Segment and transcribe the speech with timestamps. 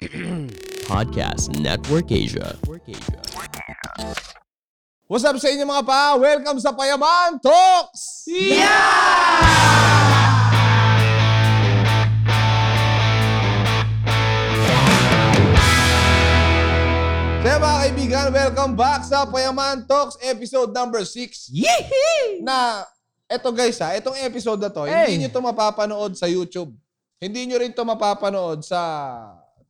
[0.88, 2.56] Podcast Network Asia.
[5.04, 6.16] What's up sa inyo mga pa?
[6.16, 8.24] Welcome sa Payaman Talks!
[17.44, 21.52] Kaya mga kaibigan, welcome back sa Payaman Talks episode number 6.
[21.52, 22.40] Yee!
[22.40, 22.88] Na,
[23.28, 25.12] eto guys ha, etong episode na to, Hey!
[25.12, 26.72] hindi nyo to mapapanood sa YouTube.
[27.20, 28.80] Hindi nyo rin to mapapanood sa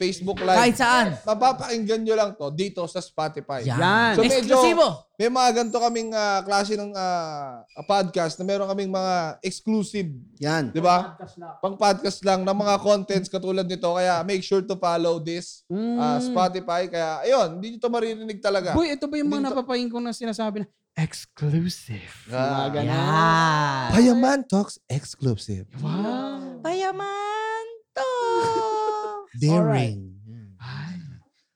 [0.00, 0.56] Facebook Live.
[0.56, 1.06] Kahit saan.
[1.28, 3.60] Mapapakinggan nyo lang to dito sa Spotify.
[3.68, 4.16] Yan.
[4.16, 5.12] So medyo, Eksklusibo.
[5.20, 10.09] may mga ganito kaming ah, klase ng ah, podcast na meron kaming mga exclusive,
[10.40, 10.73] Yan.
[10.73, 11.20] di ba?
[11.60, 13.92] Pang podcast lang ng mga contents katulad nito.
[13.92, 15.68] Kaya make sure to follow this
[16.01, 16.88] ah, Spotify.
[16.88, 18.73] Kaya ayun, hindi nyo to maririnig talaga.
[18.73, 22.32] Boy, ito ba yung mga napapahin ko na sinasabi na exclusive?
[22.32, 22.64] Ah.
[22.64, 22.88] Mga ganun.
[22.88, 23.88] Yan.
[23.92, 25.68] Payaman Talks exclusive.
[25.84, 26.64] Wow.
[26.64, 27.20] Payaman.
[29.40, 29.98] Daring.
[30.56, 30.95] Ay,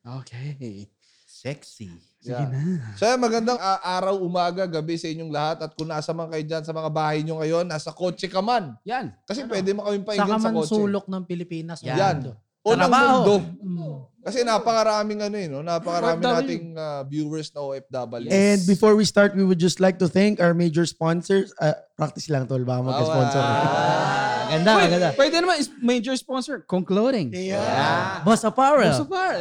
[0.03, 0.89] okay.
[1.27, 1.93] Sexy.
[2.19, 2.49] Sige Yeah.
[2.49, 2.97] na.
[2.97, 5.61] So magandang ah, araw, umaga, gabi sa inyong lahat.
[5.61, 8.73] At kung nasa man kayo dyan sa mga bahay nyo ngayon, nasa kotse ka man.
[8.83, 9.13] Yan.
[9.23, 10.73] Kasi pwede mo kaming Sa painggan sa kotse.
[10.73, 11.85] kamansulok ng Pilipinas.
[11.85, 11.99] Yan.
[12.01, 12.17] Yan.
[12.65, 13.13] O ng Trabaho.
[13.21, 13.35] mundo.
[13.61, 13.97] Mm.
[14.25, 15.61] Kasi napakaraming ano eh, no?
[15.61, 16.37] Napakaraming OFW.
[16.41, 18.33] nating ah, viewers na OFW.
[18.33, 21.53] And before we start, we would just like to thank our major sponsors.
[21.61, 23.43] Uh, practice lang tol, baka mag-sponsor.
[23.45, 24.33] Ah.
[24.51, 25.09] Ganda, Boy, ganda.
[25.17, 27.33] pwede naman is major sponsor, Kong Clothing.
[27.33, 28.21] Yeah.
[28.23, 28.93] Boss Apparel.
[28.95, 29.37] So far,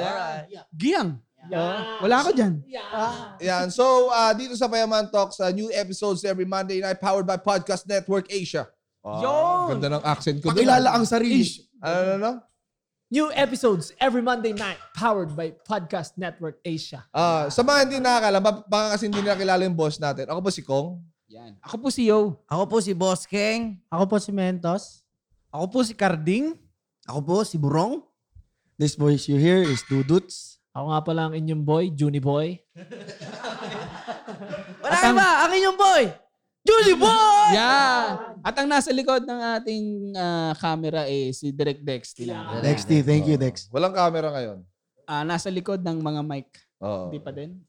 [0.71, 1.19] Giyang.
[1.99, 2.63] Wala ako dyan.
[3.43, 3.67] Yan.
[3.67, 7.83] So, ah, dito sa Payaman Talks, ah, new episodes every Monday night powered by Podcast
[7.83, 8.67] Network Asia.
[9.03, 9.75] Ah, Yun!
[9.75, 10.47] Ganda ng accent ko.
[10.47, 10.95] dun, Pakilala ah.
[10.95, 11.43] ang sarili.
[11.83, 12.31] Ano, ano, ano?
[13.13, 17.03] New episodes every Monday night powered by Podcast Network Asia.
[17.13, 20.31] Ah, sa mga hindi nakakala, ba- baka kasi hindi nakilala yung boss natin.
[20.31, 20.97] Ako po si Kong.
[21.33, 21.57] Yan.
[21.65, 22.37] Ako po si Yo.
[22.45, 23.81] Ako po si Boss King.
[23.89, 25.01] Ako po si Mentos.
[25.49, 26.53] Ako po si Carding.
[27.09, 28.05] Ako po, si Burong.
[28.77, 30.61] This voice you hear is Duduts.
[30.77, 32.61] Ako nga pala ang inyong boy, Juni Boy.
[34.85, 35.29] Wala ka ba?
[35.45, 36.03] Ang inyong boy.
[36.63, 37.59] Julie Boy!
[37.59, 38.39] Yan.
[38.39, 42.15] At ang nasa likod ng ating ah, camera eh si Direk Dex.
[42.15, 42.63] Tila.
[42.63, 43.67] Dex T, thank you, Dex.
[43.67, 44.63] Walang camera ngayon.
[45.03, 46.47] Ah, nasa likod ng mga mic.
[46.79, 47.11] Oo.
[47.11, 47.59] Hindi pa din.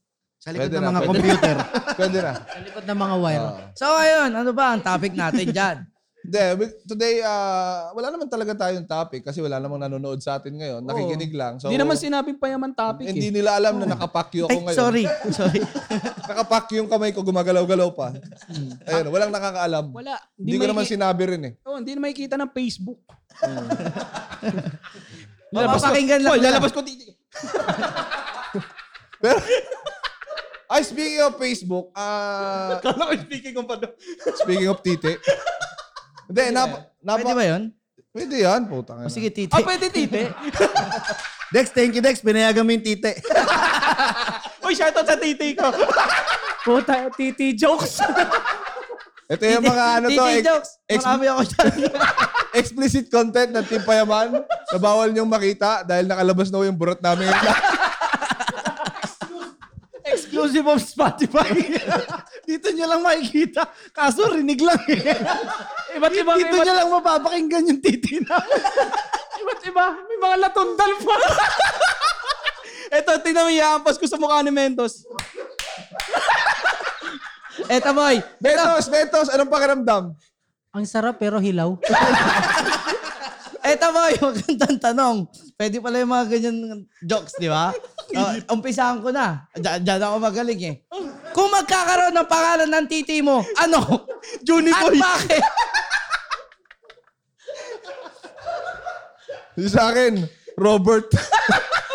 [0.44, 1.08] Sa likod Pwede ng na, mga pwede.
[1.08, 1.56] computer.
[1.98, 2.32] Pwede na.
[2.36, 3.44] Sa likod ng mga wire.
[3.48, 3.58] Oo.
[3.72, 5.76] So ayun, ano ba ang topic natin dyan?
[6.24, 10.56] Hindi, we- today, ah, wala naman talaga tayong topic kasi wala namang nanonood sa atin
[10.56, 10.80] ngayon.
[10.80, 11.60] Nakikinig lang.
[11.60, 13.34] So, Hindi naman sinabing payaman topic Hindi eh.
[13.40, 14.78] nila alam na nakapakyo ako Ay, ngayon.
[14.80, 15.04] sorry.
[15.36, 15.60] Sorry.
[16.24, 18.16] Nakapakyo yung kamay ko, gumagalaw-galaw pa.
[18.88, 19.92] Ayun, walang nakakaalam.
[19.92, 20.16] Wala.
[20.40, 21.52] Hindi ko naman sinabi rin eh.
[21.60, 23.04] Oh, hindi na makikita ng Facebook.
[25.52, 26.40] Mapapakinggan lang.
[26.40, 26.56] Nila.
[26.56, 27.04] lalabas ko dito.
[29.20, 29.38] Pero,
[30.66, 33.86] ay, speaking of Facebook, ah, Kala ko speaking of ano.
[34.38, 35.20] speaking of tite.
[36.24, 37.62] Hindi, napa, napa, Pwede ba yun?
[38.14, 39.08] Pwede yan, putang ina.
[39.08, 39.50] O sige, titi.
[39.50, 40.30] Ah, pwede tite.
[41.54, 42.22] Dex, thank you, Dex.
[42.22, 43.20] Pinayagan mo yung tite.
[44.64, 45.68] Uy, shoutout sa titi ko.
[46.64, 48.00] Puta, titi jokes.
[49.28, 50.70] Ito yung mga ano to, Titi ex- jokes.
[50.86, 51.72] ex- Marami ako dyan.
[52.60, 57.28] explicit content ng Team Payaman na bawal niyong makita dahil nakalabas na yung burot namin.
[60.44, 61.48] Exclusive of Spotify.
[62.48, 63.64] Dito nyo lang makikita.
[63.96, 65.00] Kaso rinig lang eh.
[65.96, 68.36] Iba't ibang, Dito iba't, nyo lang mapapakinggan yung titi na.
[69.40, 69.84] iba't iba.
[70.04, 71.16] May mga latundal pa.
[73.00, 75.08] Ito, tingnan mo iampas ko sa mukha ni Mentos.
[77.64, 78.20] Eto boy.
[78.36, 80.12] Betos, Betos, anong pakiramdam?
[80.76, 81.72] Ang sarap pero hilaw.
[83.74, 85.16] Eto boy, magandang tanong.
[85.58, 86.56] Pwede pala yung mga ganyan
[87.02, 87.74] jokes, di ba?
[88.14, 89.50] Uh, umpisahan ko na.
[89.58, 90.74] Diyan, diyan ako magaling eh.
[91.34, 94.06] Kung magkakaroon ng pangalan ng titi mo, ano?
[94.46, 95.02] Juni At Boy.
[95.02, 95.44] bakit?
[99.58, 100.22] Yung sa akin,
[100.54, 101.10] Robert.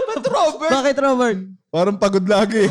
[0.09, 0.71] Ba't Robert?
[0.71, 1.39] Bakit, Robert?
[1.71, 2.67] Parang pagod lagi.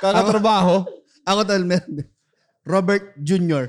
[0.00, 0.88] Kakatrabaho.
[1.28, 2.00] Ako tol, meron.
[2.64, 3.68] Robert Jr.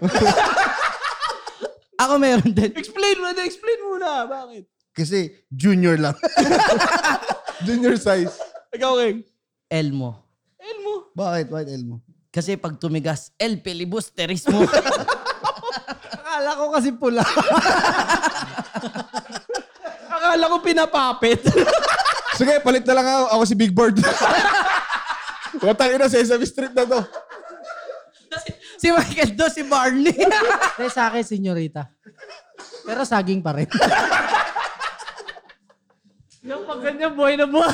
[2.01, 2.73] Ako meron din.
[2.73, 4.25] Explain mo na, explain mo na.
[4.25, 4.65] Bakit?
[4.91, 6.17] Kasi junior lang.
[7.67, 8.33] Junior size.
[8.73, 9.21] Ikaw, King.
[9.69, 10.17] Elmo.
[10.57, 11.13] Elmo.
[11.13, 11.53] Bakit?
[11.53, 12.01] Bakit Elmo?
[12.33, 14.65] Kasi pag tumigas, El Pilibusterismo.
[16.15, 17.21] Akala ko kasi pula.
[20.15, 21.39] Akala ko pinapapit.
[22.33, 23.25] Sige, palit na lang ako.
[23.37, 23.99] Ako si Big Bird.
[25.61, 26.99] Watang ina, Sesame Street na to.
[28.81, 30.17] Si Michael do, si Barney.
[30.77, 31.85] Kaya sa akin, senyorita.
[32.81, 33.69] Pero saging pa rin.
[36.41, 37.69] Yung pag ganyan, buhay na buhay.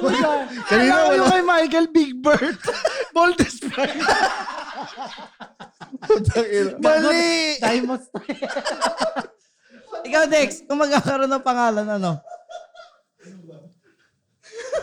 [0.72, 1.28] Kanina Alam ko wala.
[1.28, 2.56] kay Michael Big Bird.
[3.14, 4.00] Boldest pride.
[6.32, 6.80] Ina.
[6.80, 7.60] Mali!
[7.60, 8.02] Diamond
[10.08, 12.22] Ikaw, Dex, kung magkakaroon ng pangalan, ano?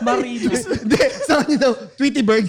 [0.04, 0.52] Marina.
[0.52, 2.46] Hindi, sa kanya daw, Tweety Bird.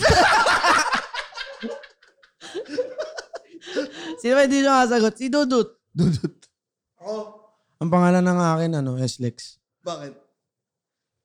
[4.21, 5.15] Sino ba hindi nakasagot?
[5.18, 5.69] Si Dudut.
[5.92, 6.36] Dudut.
[7.77, 9.62] Ang pangalan ng akin, ano, S-Lex.
[9.86, 10.13] Bakit?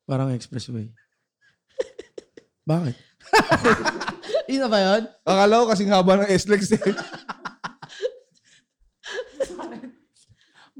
[0.04, 0.92] Parang expressway.
[2.70, 2.96] Bakit?
[4.52, 5.02] Yun na ba yun?
[5.24, 6.84] Akala ko kasing haba ng S-Lex eh.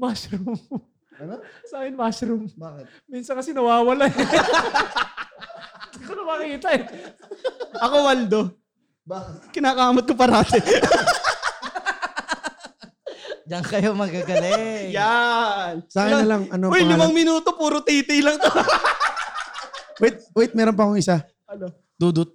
[0.03, 0.59] mushroom.
[1.17, 1.39] Ano?
[1.63, 2.43] Sa akin, mushroom.
[2.53, 2.85] Bakit?
[3.07, 4.15] Minsan kasi nawawala eh.
[5.93, 6.83] Hindi ko na makita eh.
[7.79, 8.41] Ako, Waldo.
[9.03, 9.51] Bakit?
[9.51, 10.59] Kinakamot ko parati.
[13.43, 14.95] Diyan kayo magagaling.
[14.95, 15.83] Yan!
[15.91, 16.95] Sa akin na lang, ano Uy, pangalan?
[16.95, 18.47] limang minuto, puro titi lang to.
[20.01, 21.21] Wait, wait, meron pa akong isa.
[21.45, 21.69] Ano?
[22.01, 22.33] Dudut.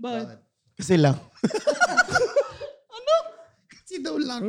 [0.00, 0.40] Bakit?
[0.80, 1.12] Kasi lang.
[2.96, 3.14] ano?
[3.68, 4.48] Kasi daw lang.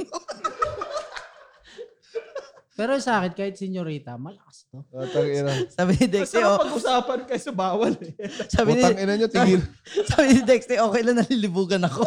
[2.77, 4.85] Pero sa akin, kahit senyorita, malakas to.
[4.94, 5.50] Utang ina.
[5.81, 8.13] Sabi ni Dexter, Masarap oh, pag-usapan kaysa bawal eh.
[8.53, 9.62] sabi ni, Utang ina nyo, tigil.
[10.13, 12.06] sabi ni Dexter, okay lang nalilibugan ako.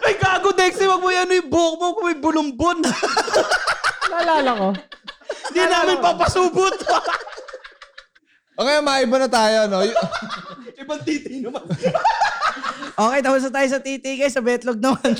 [0.00, 2.80] Ay, gago, Dexy, wag mo yan yung buhok mo kung may bulumbon.
[4.08, 4.68] Naalala ko.
[5.52, 6.72] Hindi namin papasubot.
[8.56, 9.84] Okay, maiba na tayo, no?
[9.84, 9.92] Y-
[10.80, 11.68] Ibang titi naman.
[12.96, 15.12] okay, tapos na tayo sa TTK, sa Betlog naman.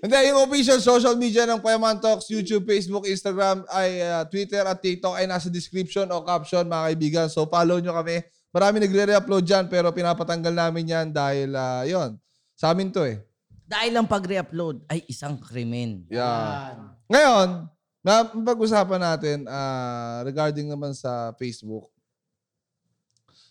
[0.00, 4.80] Hindi, yung official social media ng Payaman Talks, YouTube, Facebook, Instagram, ay uh, Twitter at
[4.80, 7.26] TikTok ay nasa description o caption, mga kaibigan.
[7.28, 8.24] So, follow nyo kami.
[8.48, 12.16] Marami nagre-re-upload dyan, pero pinapatanggal namin yan dahil, uh, yon
[12.56, 13.20] sa amin to eh.
[13.68, 16.08] Dahil ang pag-re-upload ay isang krimen.
[16.08, 16.80] Yeah.
[17.06, 17.68] Ngayon,
[18.00, 21.92] na pag-usapan natin ah, regarding naman sa Facebook.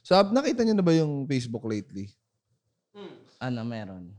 [0.01, 2.09] So, nakita niyo na ba yung Facebook lately?
[3.37, 4.18] Ano meron?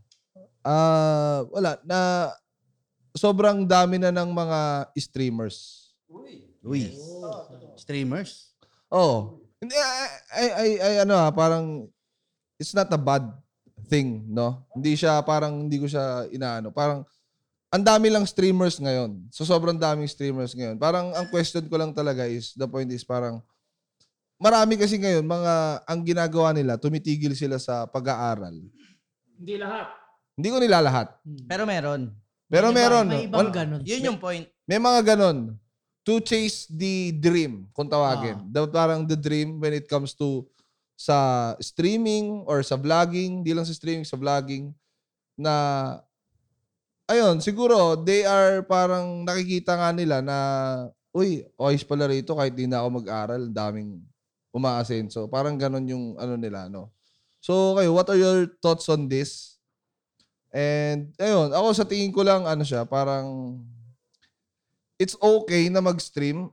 [0.61, 2.31] Ah, wala na
[3.17, 4.61] sobrang dami na ng mga
[4.97, 5.91] streamers.
[6.61, 6.93] Uy.
[7.77, 8.53] Streamers?
[8.93, 9.41] Oh.
[9.61, 11.89] Hindi ay, ay, ay, ay, ano ah, parang
[12.57, 13.25] it's not a bad
[13.89, 14.65] thing, no?
[14.73, 16.73] Hindi siya parang hindi ko siya inaano.
[16.73, 17.05] Parang
[17.71, 19.29] ang dami lang streamers ngayon.
[19.29, 20.81] So sobrang daming streamers ngayon.
[20.81, 23.45] Parang ang question ko lang talaga is the point is parang
[24.41, 25.55] marami kasi ngayon mga
[25.85, 28.57] ang ginagawa nila tumitigil sila sa pag-aaral.
[29.37, 30.00] Hindi lahat.
[30.41, 31.21] Hindi ko nilalahat.
[31.45, 32.17] Pero meron.
[32.49, 33.07] Pero meron.
[33.13, 33.81] May ibang Wal- ganun.
[33.85, 34.49] Yun yung point.
[34.65, 35.61] May mga ganon.
[36.09, 38.41] To chase the dream, kung tawagin.
[38.49, 40.49] The, parang the dream when it comes to
[40.97, 44.73] sa streaming or sa vlogging, di lang sa streaming, sa vlogging,
[45.37, 45.53] na,
[47.09, 50.37] ayun, siguro, they are parang nakikita nga nila na,
[51.17, 53.91] uy, oyes pala rito kahit di na ako mag-aral, ang daming
[54.53, 55.25] umaasenso.
[55.33, 56.93] Parang ganon yung ano nila, no?
[57.41, 59.50] So, kayo, what are your thoughts on this?
[60.51, 63.59] And, ayun, ako sa tingin ko lang, ano siya, parang,
[64.99, 66.51] it's okay na mag-stream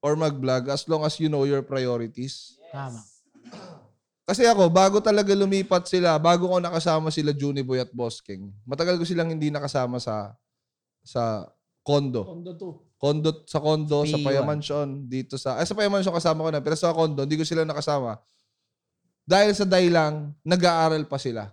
[0.00, 2.56] or mag-vlog as long as you know your priorities.
[2.70, 3.02] Tama.
[4.24, 8.94] Kasi ako, bago talaga lumipat sila, bago ko nakasama sila Juniboy at Boss King, matagal
[8.94, 10.38] ko silang hindi nakasama sa
[11.02, 11.50] sa
[11.82, 12.22] kondo.
[12.22, 13.00] Kondo 2.
[13.00, 14.26] Kondo sa kondo, sa P1.
[14.28, 15.58] Payamansyon, dito sa...
[15.58, 18.20] Ay, sa Payamansyon kasama ko na, pero sa kondo, hindi ko sila nakasama.
[19.24, 21.50] Dahil sa lang, nag-aaral pa sila.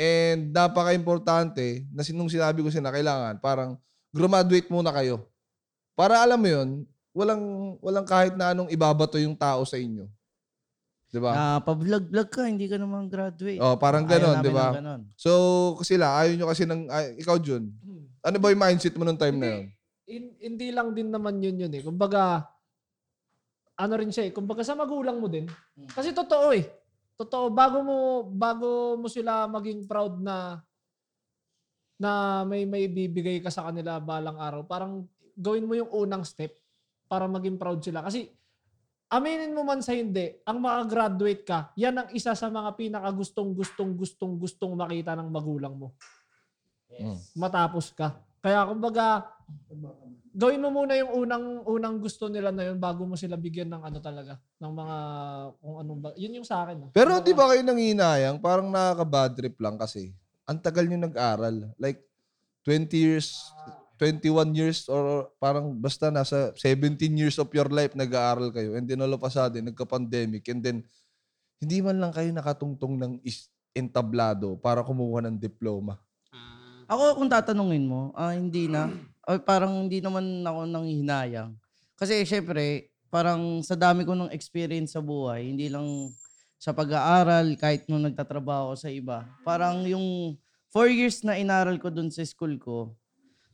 [0.00, 3.76] And napaka-importante na sinung sinabi ko sila, kailangan parang
[4.16, 5.28] graduate muna kayo.
[5.92, 6.68] Para alam mo yun,
[7.12, 10.08] walang, walang kahit na anong ibabato yung tao sa inyo.
[11.12, 11.36] Di ba?
[11.36, 13.60] Ah, pa-vlog-vlog ka, hindi ka naman graduate.
[13.60, 14.72] oh, parang ganon, di ba?
[15.20, 17.68] So, sila, ayaw nyo kasi ng, ay, ikaw Jun,
[18.24, 19.64] ano ba yung mindset mo nung time na yun?
[20.08, 21.84] In- hindi lang din naman yun yun eh.
[21.84, 22.48] Kumbaga,
[23.76, 24.32] ano rin siya eh.
[24.32, 25.44] Kumbaga sa magulang mo din.
[25.92, 26.79] Kasi totoo eh.
[27.20, 27.52] Totoo.
[27.52, 30.64] Bago mo, bago mo sila maging proud na
[32.00, 35.04] na may may bibigay ka sa kanila balang araw, parang
[35.36, 36.56] gawin mo yung unang step
[37.04, 38.00] para maging proud sila.
[38.00, 38.24] Kasi
[39.12, 43.52] aminin mo man sa hindi, ang makagraduate ka, yan ang isa sa mga pinaka gustong
[43.52, 45.92] gustong gustong gustong makita ng magulang mo.
[47.36, 48.16] Matapos ka.
[48.40, 49.28] Kaya kumbaga,
[50.30, 53.82] gawin mo muna yung unang unang gusto nila na yun bago mo sila bigyan ng
[53.82, 54.96] ano talaga, ng mga
[55.58, 56.10] kung anong ba.
[56.14, 56.86] Yun yung sa akin.
[56.86, 56.90] ah.
[56.94, 58.38] Pero di ba kayo nanginayang?
[58.38, 60.14] Parang nakaka-bad trip lang kasi.
[60.46, 61.70] Ang tagal nyo nag-aral.
[61.78, 62.02] Like,
[62.66, 63.50] 20 years,
[63.98, 68.74] 21 years, or parang basta nasa 17 years of your life nag-aaral kayo.
[68.74, 70.46] And then all of a sudden, nagka-pandemic.
[70.50, 70.76] And then,
[71.60, 76.00] hindi man lang kayo nakatungtong ng is entablado para kumuha ng diploma.
[76.90, 78.90] Ako, kung tatanungin mo, ah, hindi na.
[79.28, 81.52] Ay, parang hindi naman ako nang hinayang.
[81.96, 85.84] Kasi syempre, parang sa dami ko ng experience sa buhay, hindi lang
[86.60, 89.24] sa pag-aaral, kahit nung nagtatrabaho ako sa iba.
[89.44, 90.36] Parang yung
[90.68, 92.92] four years na inaral ko dun sa school ko,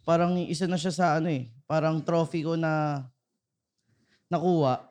[0.02, 3.02] parang isa na siya sa ano eh, parang trophy ko na
[4.26, 4.82] nakuha.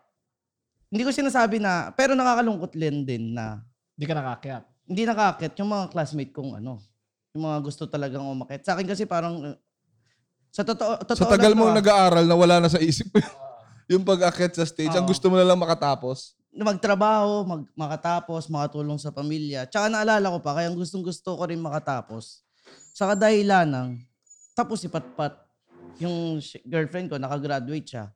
[0.91, 3.59] hindi ko sinasabi na, pero nakakalungkot din din na
[3.99, 4.63] Hindi ka nakakyat.
[4.87, 6.79] hindi nakakit yung mga classmate kong ano,
[7.35, 8.63] yung mga gusto talagang umakit.
[8.63, 9.59] Sa akin kasi parang,
[10.55, 13.19] sa totoo, totoo Sa tagal lang to, ah, nag-aaral na wala na sa isip mo
[13.91, 14.95] yung pag-akit sa stage.
[14.95, 15.11] Ang Oo.
[15.11, 16.33] gusto mo na lang makatapos.
[16.55, 19.67] magtrabaho, mag, makatapos, makatulong sa pamilya.
[19.67, 22.47] Tsaka naalala ko pa, kaya gustong gusto ko rin makatapos.
[22.95, 23.87] Sa kadahilan ng,
[24.55, 25.35] tapos si Patpat,
[25.99, 28.07] yung sh- girlfriend ko, nakagraduate siya.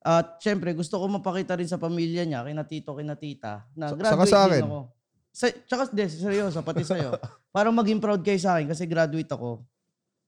[0.00, 4.00] At syempre, gusto ko mapakita rin sa pamilya niya, kina tito, kina tita, na Sa-
[4.00, 4.56] graduate saka sa akin.
[4.56, 4.80] din ako.
[5.32, 7.20] Sa, tsaka, de, seryoso, pati sa'yo.
[7.54, 9.60] Para maging proud kayo sa akin kasi graduate ako.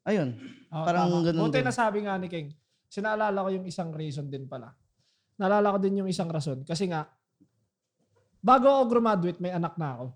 [0.05, 0.37] Ayun.
[0.69, 1.25] Ah, Parang tama.
[1.25, 1.67] ganun Buti din.
[1.67, 2.53] nasabi nga ni King.
[2.89, 4.71] Sinaalala ko yung isang reason din pala.
[5.41, 6.63] Naalala ko din yung isang rason.
[6.63, 7.09] Kasi nga,
[8.39, 10.07] bago ako graduate, may anak na ako.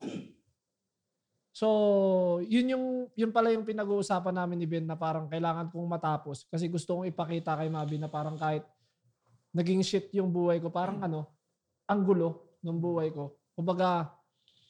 [1.51, 1.67] So,
[2.47, 2.85] yun yung
[3.19, 7.11] yun pala yung pinag-uusapan namin ni Ben na parang kailangan kong matapos kasi gusto kong
[7.11, 8.63] ipakita kay Mabi na parang kahit
[9.51, 11.27] naging shit yung buhay ko, parang ano,
[11.91, 13.35] ang gulo ng buhay ko.
[13.59, 14.07] Kumbaga,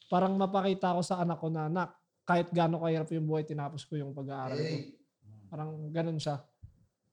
[0.09, 1.93] parang mapakita ko sa anak ko na, anak,
[2.25, 4.77] kahit gaano kahirap yung buhay, tinapos ko yung pag-aaral ko.
[5.49, 6.45] Parang ganun siya.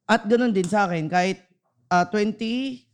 [0.04, 1.40] At ganun din sa akin, kahit
[1.88, 2.84] ah, 20,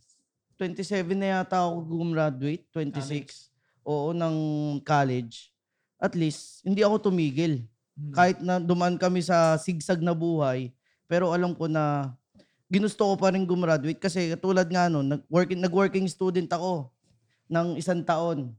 [0.57, 3.51] 27 na yata ako gumraduate, 26,
[3.83, 4.35] oo, ng
[4.81, 5.51] college.
[5.99, 7.67] At least, hindi ako tumigil.
[8.15, 10.73] Kahit na dumaan kami sa sigsag na buhay,
[11.05, 12.15] pero alam ko na
[12.65, 16.89] ginusto ko pa rin gumraduate kasi tulad nga nun, nag-working, nag-working student ako
[17.45, 18.57] ng isang taon.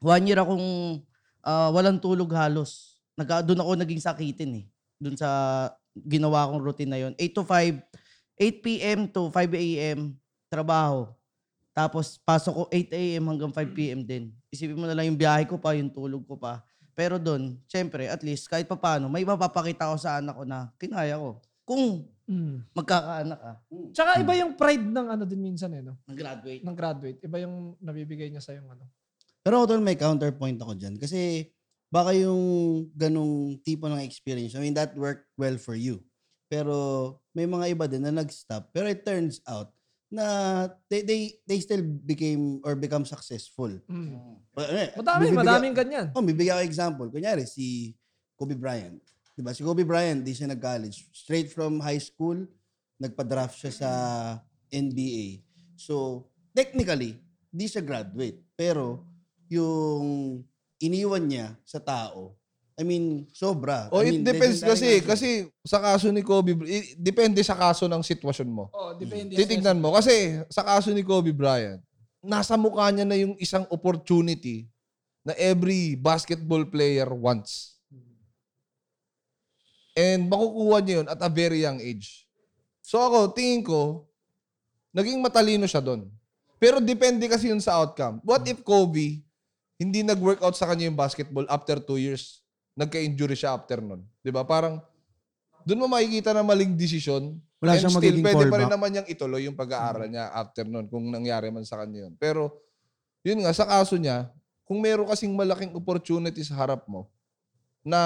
[0.00, 1.02] One year akong
[1.44, 3.02] ah, walang tulog halos.
[3.18, 4.66] Nag, doon ako naging sakitin eh.
[4.96, 5.28] Doon sa
[6.04, 7.80] ginawa kong routine na yon 8 to 5,
[8.36, 8.98] 8 p.m.
[9.08, 10.12] to 5 a.m.
[10.46, 11.08] trabaho.
[11.72, 13.24] Tapos pasok ko 8 a.m.
[13.28, 14.00] hanggang 5 p.m.
[14.04, 14.32] din.
[14.48, 16.64] Isipin mo na lang yung biyahe ko pa, yung tulog ko pa.
[16.96, 21.20] Pero doon, syempre, at least kahit papaano, may mapapakita ko sa anak ko na kinaya
[21.20, 21.40] ko.
[21.64, 22.58] Kung Mm.
[22.74, 23.52] magkakaanak ka,
[23.94, 25.94] Tsaka iba yung pride ng ano din minsan eh, no?
[26.10, 26.58] nag-graduate.
[26.66, 27.18] Ng graduate.
[27.22, 28.82] Iba yung nabibigay niya sa yung ano.
[29.46, 30.98] Pero ako doon may counterpoint ako dyan.
[30.98, 31.46] Kasi
[31.90, 32.42] baka yung
[32.94, 36.02] ganong tipo ng experience, I mean, that worked well for you.
[36.46, 38.70] Pero may mga iba din na nag-stop.
[38.70, 39.70] Pero it turns out
[40.06, 43.70] na they, they, they still became or become successful.
[43.90, 44.38] Mm.
[44.54, 46.06] Well, eh, Madami, bibigyan- madaming ganyan.
[46.14, 47.06] Oh, bibigyan ko example.
[47.10, 47.94] Kunyari, si
[48.38, 49.02] Kobe Bryant.
[49.36, 49.52] Diba?
[49.52, 51.10] Si Kobe Bryant, di siya nag-college.
[51.12, 52.46] Straight from high school,
[52.96, 53.90] nagpa-draft siya sa
[54.72, 55.42] NBA.
[55.76, 56.24] So,
[56.56, 57.18] technically,
[57.50, 58.40] di siya graduate.
[58.56, 59.04] Pero,
[59.50, 60.40] yung
[60.78, 62.36] iniwan niya sa tao,
[62.76, 63.88] I mean, sobra.
[63.88, 64.84] O I it mean, depends legendary kasi.
[64.84, 65.08] nga siya.
[65.08, 65.28] Kasi
[65.64, 68.68] sa kaso ni Kobe, i- depende sa kaso ng sitwasyon mo.
[68.70, 69.32] Oh, depende.
[69.32, 69.96] Titignan mo.
[69.96, 71.80] Kasi sa kaso ni Kobe Bryant,
[72.20, 74.68] nasa mukha niya na yung isang opportunity
[75.24, 77.80] na every basketball player wants.
[79.96, 82.28] And makukuha niya yun at a very young age.
[82.84, 84.04] So ako, tingin ko,
[84.92, 86.12] naging matalino siya doon.
[86.60, 88.20] Pero depende kasi yun sa outcome.
[88.20, 89.24] What if Kobe,
[89.76, 92.44] hindi nag-workout sa kanya yung basketball after two years?
[92.76, 94.04] Nagka-injury siya after nun.
[94.24, 94.44] Di ba?
[94.44, 94.80] Parang,
[95.64, 97.36] doon mo makikita na maling desisyon.
[97.60, 100.88] Wala And siyang still, pwede pa rin naman niyang ituloy yung pag-aaral niya after nun
[100.88, 102.14] kung nangyari man sa kanya yun.
[102.20, 102.52] Pero,
[103.24, 104.28] yun nga, sa kaso niya,
[104.66, 107.08] kung meron kasing malaking opportunity sa harap mo
[107.86, 108.00] na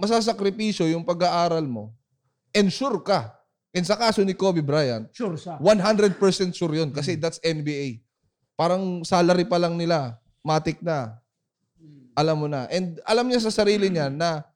[0.00, 1.92] masasakripisyo yung pag-aaral mo,
[2.56, 3.36] ensure ka.
[3.76, 5.60] And sa kaso ni Kobe Bryant, Sure siya.
[5.60, 6.16] 100%
[6.56, 8.00] sure yun kasi that's NBA.
[8.56, 11.18] Parang salary pa lang nila, matik na.
[12.14, 12.70] Alam mo na.
[12.70, 14.46] And alam niya sa sarili niya na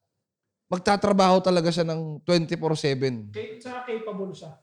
[0.71, 3.35] magtatrabaho talaga siya ng 24/7.
[3.35, 4.55] Kay, tsaka capable siya.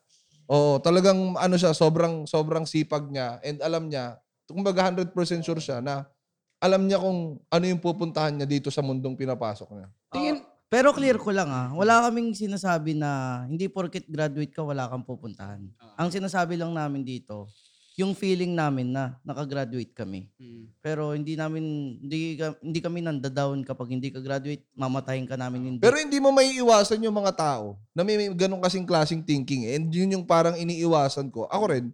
[0.47, 4.15] Oo, talagang ano siya, sobrang sobrang sipag niya and alam niya,
[4.47, 6.07] kumbaga 100% sure siya na
[6.63, 9.87] alam niya kung ano yung pupuntahan niya dito sa mundong pinapasok niya.
[10.09, 10.37] Tingin,
[10.71, 15.03] pero clear ko lang ah, wala kaming sinasabi na hindi porket graduate ka, wala kang
[15.03, 15.67] pupuntahan.
[15.99, 17.51] Ang sinasabi lang namin dito,
[17.97, 20.29] yung feeling namin na nakagraduate kami.
[20.79, 21.65] Pero hindi namin,
[21.97, 25.81] hindi, ka- hindi kami nandadown kapag hindi ka graduate, mamatahin ka namin hindi.
[25.81, 29.65] Pero hindi mo may iwasan yung mga tao na may, may ganong kasing klaseng thinking.
[29.65, 29.81] eh.
[29.81, 31.49] And yun yung parang iniiwasan ko.
[31.49, 31.89] Ako rin,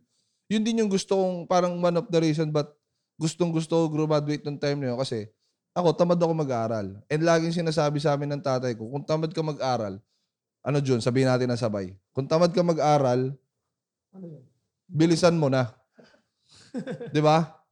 [0.51, 2.75] yun din yung gusto kong parang one of the reason but
[3.15, 5.31] gustong gusto ko graduate nung time na yun kasi
[5.71, 6.99] ako, tamad ako mag-aral.
[7.07, 9.97] And laging sinasabi sa amin ng tatay ko, kung tamad ka mag-aral,
[10.59, 11.95] ano Jun, sabihin natin na sabay.
[12.11, 13.31] Kung tamad ka mag-aral,
[14.11, 14.43] Ano yun?
[14.85, 15.71] bilisan mo na.
[17.13, 17.63] 'Di ba?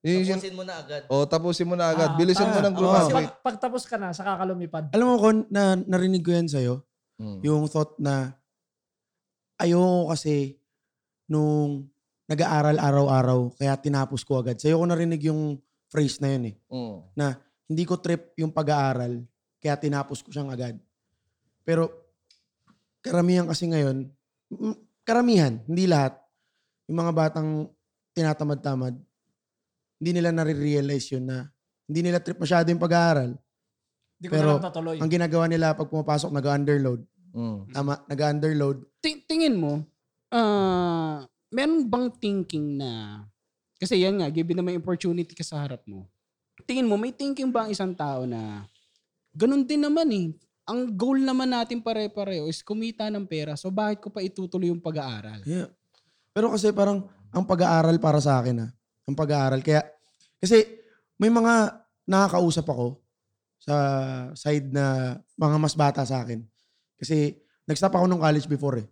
[0.00, 1.02] Yun yung- Tapusin mo na agad.
[1.12, 2.10] O, tapusin mo na agad.
[2.12, 2.80] Ah, Bilisan mo ah, ng oo.
[2.80, 3.12] Kasi graduate.
[3.12, 4.84] pag, pagtapos ka na, saka ka lumipad.
[4.96, 6.80] Alam mo, Kon, na, narinig ko yan sa'yo.
[7.20, 7.44] Mm.
[7.44, 8.32] Yung thought na
[9.60, 10.56] ayoko kasi
[11.28, 11.84] nung
[12.24, 14.56] nag-aaral araw-araw, kaya tinapos ko agad.
[14.56, 15.60] Sa'yo ko narinig yung
[15.92, 16.56] phrase na yun eh.
[16.72, 17.36] Mm.
[17.68, 19.20] Hindi ko trip yung pag-aaral,
[19.60, 20.80] kaya tinapos ko siyang agad.
[21.60, 21.92] Pero
[23.04, 24.08] karamihan kasi ngayon,
[24.48, 26.16] mm, karamihan, hindi lahat,
[26.88, 27.68] yung mga batang
[28.14, 28.94] tinatamad-tamad,
[30.00, 31.46] hindi nila nare-realize yun na
[31.90, 33.34] hindi nila trip masyado yung pag-aaral.
[34.16, 34.96] Hindi ko Pero, na lang tatuloy.
[35.02, 37.00] Ang ginagawa nila pag pumapasok, nag-underload.
[37.34, 37.58] Mm.
[37.74, 38.76] Tama, nag-underload.
[39.02, 39.82] Ti- tingin mo,
[40.30, 43.24] ah, meron bang thinking na,
[43.80, 46.06] kasi yan nga, given na may opportunity ka sa harap mo,
[46.68, 48.64] tingin mo, may thinking ba ang isang tao na,
[49.34, 50.28] ganun din naman eh.
[50.70, 53.58] Ang goal naman natin pare-pareho is kumita ng pera.
[53.58, 55.42] So bakit ko pa itutuloy yung pag-aaral?
[55.42, 55.66] Yeah.
[56.30, 58.70] Pero kasi parang ang pag-aaral para sa akin ah.
[59.06, 59.62] Ang pag-aaral.
[59.62, 59.82] Kaya,
[60.38, 60.66] kasi
[61.18, 62.98] may mga nakakausap ako
[63.60, 63.76] sa
[64.32, 66.40] side na mga mas bata sa akin.
[66.96, 67.36] Kasi
[67.68, 68.88] nag-stop ako nung college before eh.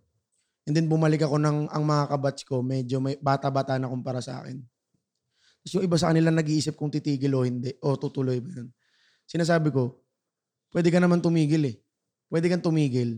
[0.69, 4.45] And then bumalik ako ng ang mga kabatch ko, medyo may bata-bata na kumpara sa
[4.45, 4.61] akin.
[5.65, 8.69] Tapos yung iba sa kanila nag-iisip kung titigil o hindi, o tutuloy ba yun.
[9.25, 10.05] Sinasabi ko,
[10.69, 11.75] pwede ka naman tumigil eh.
[12.29, 13.17] Pwede kang tumigil.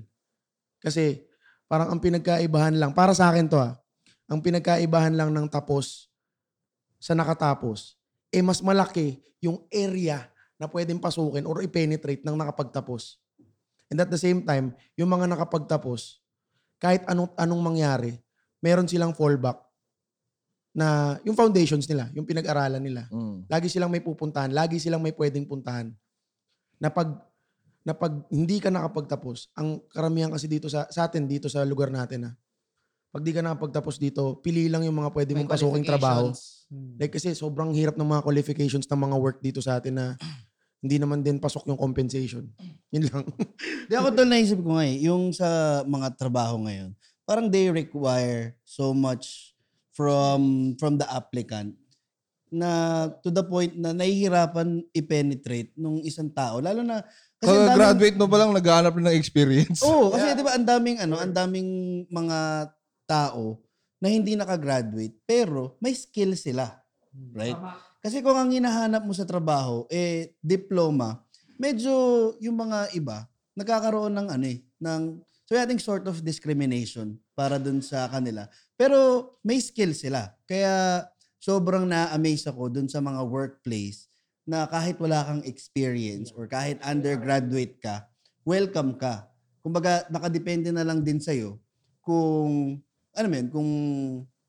[0.80, 1.28] Kasi
[1.68, 3.81] parang ang pinagkaibahan lang, para sa akin to ah,
[4.32, 6.08] ang pinagkaibahan lang ng tapos
[6.96, 8.00] sa nakatapos,
[8.32, 13.20] eh mas malaki yung area na pwedeng pasukin or i-penetrate ng nakapagtapos.
[13.92, 16.24] And at the same time, yung mga nakapagtapos,
[16.80, 18.16] kahit anong, anong mangyari,
[18.64, 19.60] meron silang fallback
[20.72, 23.12] na yung foundations nila, yung pinag-aralan nila.
[23.12, 23.52] Mm.
[23.52, 25.92] Lagi silang may pupuntahan, lagi silang may pwedeng puntahan.
[26.80, 27.20] Na pag,
[27.84, 31.92] na pag hindi ka nakapagtapos, ang karamihan kasi dito sa, sa atin, dito sa lugar
[31.92, 32.34] natin, ah,
[33.12, 36.32] pag di ka nakapagtapos dito, pili lang yung mga pwede May mong pasuking trabaho.
[36.32, 36.96] qualifications.
[36.96, 40.06] Like kasi sobrang hirap ng mga qualifications ng mga work dito sa atin na
[40.84, 42.48] hindi naman din pasok yung compensation.
[42.96, 43.24] Yun lang.
[43.92, 45.48] Di ako doon naisip ko nga eh, yung sa
[45.84, 46.96] mga trabaho ngayon,
[47.28, 49.52] parang they require so much
[49.92, 51.76] from from the applicant
[52.48, 56.60] na to the point na nahihirapan i-penetrate nung isang tao.
[56.60, 57.00] Lalo na,
[57.40, 59.80] kasi ang daming- Kaka-graduate mo pa lang, naghahanap na ng experience.
[59.84, 61.70] Oo, kasi 'di ba ang daming ano, ang daming
[62.08, 62.38] mga
[63.12, 63.60] tao
[64.00, 66.72] na hindi nakagraduate pero may skill sila.
[67.36, 67.60] Right?
[68.00, 71.20] Kasi kung ang hinahanap mo sa trabaho eh diploma,
[71.60, 71.92] medyo
[72.40, 75.02] yung mga iba nagkakaroon ng ano eh, ng
[75.44, 78.48] so I think sort of discrimination para dun sa kanila.
[78.80, 80.32] Pero may skill sila.
[80.48, 81.04] Kaya
[81.42, 84.08] sobrang na-amaze ako dun sa mga workplace
[84.48, 88.08] na kahit wala kang experience or kahit undergraduate ka,
[88.48, 89.30] welcome ka.
[89.62, 91.62] Kumbaga, nakadepende na lang din sa'yo
[92.02, 92.82] kung,
[93.16, 93.70] ano mo kung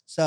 [0.07, 0.25] sa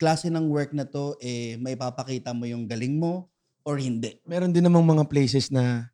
[0.00, 3.30] klase ng work na to, eh, may papakita mo yung galing mo
[3.62, 4.18] or hindi.
[4.26, 5.88] Meron din namang mga places na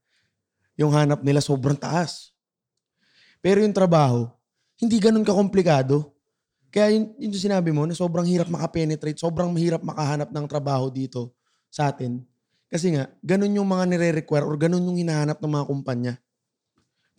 [0.75, 2.33] yung hanap nila sobrang taas.
[3.45, 4.29] Pero yung trabaho,
[4.81, 6.13] hindi ganun kakomplikado.
[6.73, 10.89] Kaya yun, yun yung sinabi mo na sobrang hirap makapenetrate, sobrang mahirap makahanap ng trabaho
[10.89, 11.35] dito
[11.69, 12.23] sa atin.
[12.71, 16.15] Kasi nga, ganun yung mga nire-require or ganun yung hinahanap ng mga kumpanya.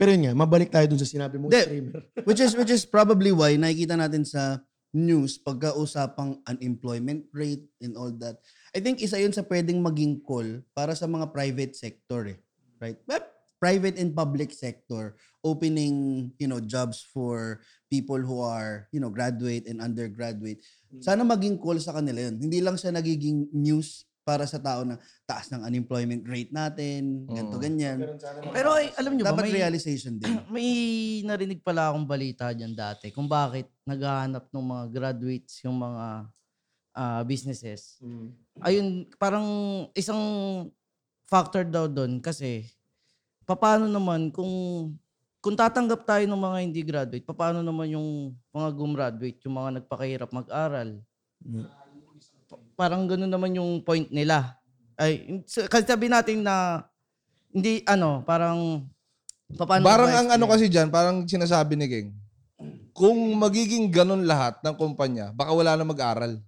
[0.01, 1.61] Pero yun nga, mabalik tayo dun sa sinabi mo, Hindi.
[1.61, 2.01] streamer.
[2.27, 4.57] Which is which is probably why nakikita natin sa
[4.97, 8.41] news pagkausapang unemployment rate and all that.
[8.73, 12.41] I think isa yun sa pwedeng maging call para sa mga private sector eh.
[12.81, 12.97] Right?
[13.05, 13.29] But
[13.61, 15.13] private and public sector
[15.45, 17.61] opening, you know, jobs for
[17.93, 20.65] people who are, you know, graduate and undergraduate.
[20.97, 22.41] Sana maging call sa kanila yun.
[22.41, 27.57] Hindi lang siya nagiging news para sa tao na taas ng unemployment rate natin, ganito,
[27.57, 27.63] Mm.
[27.63, 27.99] ganyan.
[28.53, 30.29] Pero ay, alam nyo ba, Dapat may, realization din.
[30.53, 30.69] may
[31.25, 36.29] narinig pala akong balita dyan dati kung bakit naghahanap ng mga graduates yung mga
[36.91, 37.97] ah, businesses.
[38.61, 39.47] Ayun, parang
[39.95, 40.19] isang
[41.25, 42.67] factor daw doon kasi
[43.47, 44.51] paano naman kung
[45.41, 50.29] kung tatanggap tayo ng mga hindi graduate, paano naman yung mga gumraduate, yung mga nagpakahirap
[50.29, 51.01] mag-aral?
[52.81, 54.57] Pa- Parang gano'n naman yung point nila.
[54.97, 56.81] Ay, kasi sabi natin na
[57.53, 58.89] hindi ano, parang
[59.53, 62.09] paano parang ba ang ano kasi dyan, parang sinasabi ni King,
[62.89, 66.41] kung magiging ganun lahat ng kumpanya, baka wala na mag-aral.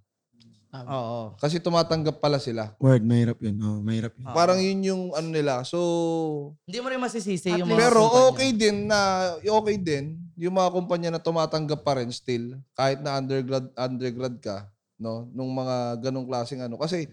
[0.74, 1.38] Oo.
[1.38, 2.74] Kasi tumatanggap pala sila.
[2.82, 3.54] Word, mahirap yun.
[3.62, 4.26] Oh, mahirap yun.
[4.34, 5.62] Parang yun yung ano nila.
[5.62, 5.78] So,
[6.66, 8.26] Hindi mo rin masisisi At yung mga pero kumpanya.
[8.34, 9.00] okay din na,
[9.38, 14.66] okay din, yung mga kumpanya na tumatanggap pa rin still, kahit na undergrad, undergrad ka,
[14.98, 16.78] no, nung mga ganong klaseng ano.
[16.78, 17.08] Kasi,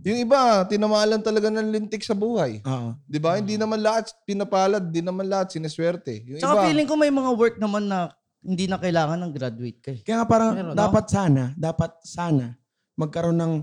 [0.00, 2.62] yung iba, tinamalan talaga ng lintik sa buhay.
[2.64, 2.96] Oo.
[3.04, 3.36] Di ba?
[3.36, 6.22] Hindi naman lahat pinapalad, di naman lahat sineswerte.
[6.24, 9.80] Yung Tsaka iba, feeling ko may mga work naman na hindi na kailangan ng graduate
[9.84, 10.00] ka eh.
[10.00, 10.78] Kaya nga parang Meron, no?
[10.78, 12.56] dapat sana, dapat sana
[12.96, 13.54] magkaroon ng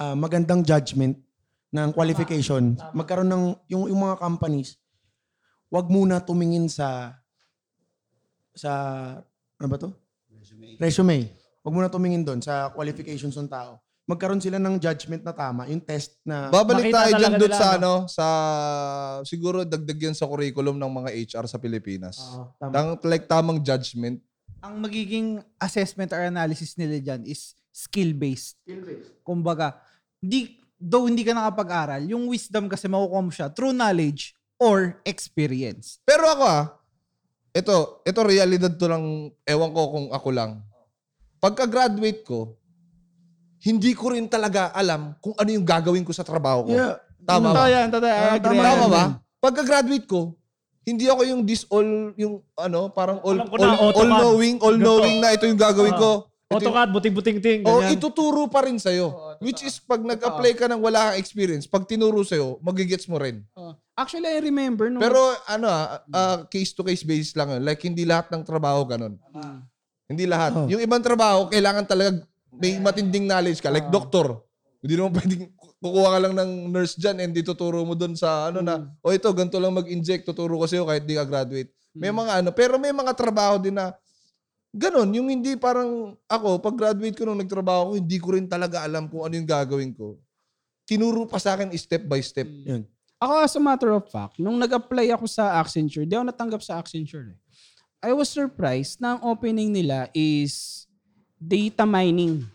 [0.00, 1.20] ah, magandang judgment
[1.70, 2.80] ng qualification.
[2.96, 4.80] Magkaroon ng yung, yung mga companies,
[5.68, 7.14] wag muna tumingin sa
[8.56, 8.72] sa
[9.60, 9.92] ano ba to?
[10.80, 11.39] Resume.
[11.60, 13.76] Wag muna tumingin doon sa qualifications ng tao.
[14.08, 17.52] Magkaroon sila ng judgment na tama, yung test na Babalik Makita tayo dyan talaga doon
[17.52, 17.76] nila, sa no?
[17.76, 18.26] ano, sa
[19.22, 22.18] siguro dagdag yan sa curriculum ng mga HR sa Pilipinas.
[22.18, 22.72] Oo, tama.
[22.74, 24.18] Tang, like tamang judgment.
[24.66, 25.28] Ang magiging
[25.62, 28.58] assessment or analysis nila dyan is skill-based.
[29.22, 29.78] Kumbaga,
[30.18, 36.00] di, though hindi ka nakapag-aral, yung wisdom kasi makukuha mo siya through knowledge or experience.
[36.02, 36.64] Pero ako ah,
[37.54, 40.66] ito, ito realidad to lang, ewan ko kung ako lang.
[41.40, 42.60] Pagka-graduate ko,
[43.64, 46.72] hindi ko rin talaga alam kung ano yung gagawin ko sa trabaho ko.
[46.76, 47.00] Yeah.
[47.24, 47.68] Tama ba?
[47.68, 48.00] yan, yan.
[48.04, 48.60] I agree.
[48.60, 49.04] Tama ba?
[49.40, 50.36] Pagka-graduate ko,
[50.84, 54.00] hindi ako yung this all, yung ano, parang all, Alam ko all, na, AutoCAD.
[54.00, 54.84] all knowing, all Ganito.
[54.84, 56.10] knowing na ito yung gagawin ko.
[56.50, 57.60] Ito yung- AutoCAD, buting-buting-ting.
[57.62, 57.94] O ganyan.
[57.94, 59.38] ituturo pa rin sa'yo.
[59.38, 63.44] Which is pag nag-apply ka ng wala kang experience, pag tinuro sa'yo, magigets mo rin.
[63.54, 64.98] Uh, actually, I remember nung...
[65.04, 67.62] Pero ano ah, ah, case to case basis lang yun.
[67.62, 69.14] Like hindi lahat ng trabaho ganun.
[70.10, 70.52] Hindi lahat.
[70.58, 70.66] Oh.
[70.66, 73.70] Yung ibang trabaho, kailangan talaga may matinding knowledge ka.
[73.70, 74.42] Like doktor.
[74.82, 75.44] Hindi naman pwedeng
[75.80, 79.30] kukuha ka lang ng nurse dyan and dituturo mo doon sa ano na, o ito,
[79.32, 81.72] ganito lang mag-inject, tuturo ko sa'yo kahit di ka graduate.
[81.96, 83.96] May mga ano, pero may mga trabaho din na
[84.70, 88.84] ganun, yung hindi parang ako, pag graduate ko nung nagtrabaho ko, hindi ko rin talaga
[88.84, 90.20] alam kung ano yung gagawin ko.
[90.84, 92.46] Tinuro pa sa akin step by step.
[92.46, 92.84] Yun.
[93.20, 96.76] Ako as a matter of fact, nung nag-apply ako sa Accenture, di ako natanggap sa
[96.76, 97.36] Accenture.
[97.36, 97.38] Eh.
[98.00, 100.84] I was surprised na ang opening nila is
[101.36, 102.48] data mining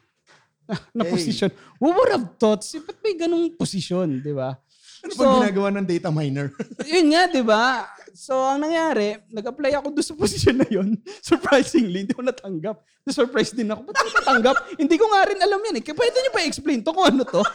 [0.97, 1.13] na Hey.
[1.13, 1.49] position.
[1.77, 2.65] Who would have thought?
[2.65, 4.57] Si, ba't may ganung position, di ba?
[5.05, 6.49] Ano ba ginagawa ng data miner?
[6.89, 7.85] yun nga, di ba?
[8.17, 10.97] So, ang nangyari, nag-apply ako doon sa position na yun.
[11.29, 12.81] Surprisingly, hindi ko natanggap.
[13.05, 13.85] Surprise din ako.
[13.85, 14.55] Ba't hindi natanggap?
[14.81, 15.83] hindi ko nga rin alam yan eh.
[15.85, 17.45] Kaya pwede niyo pa explain to kung ano to.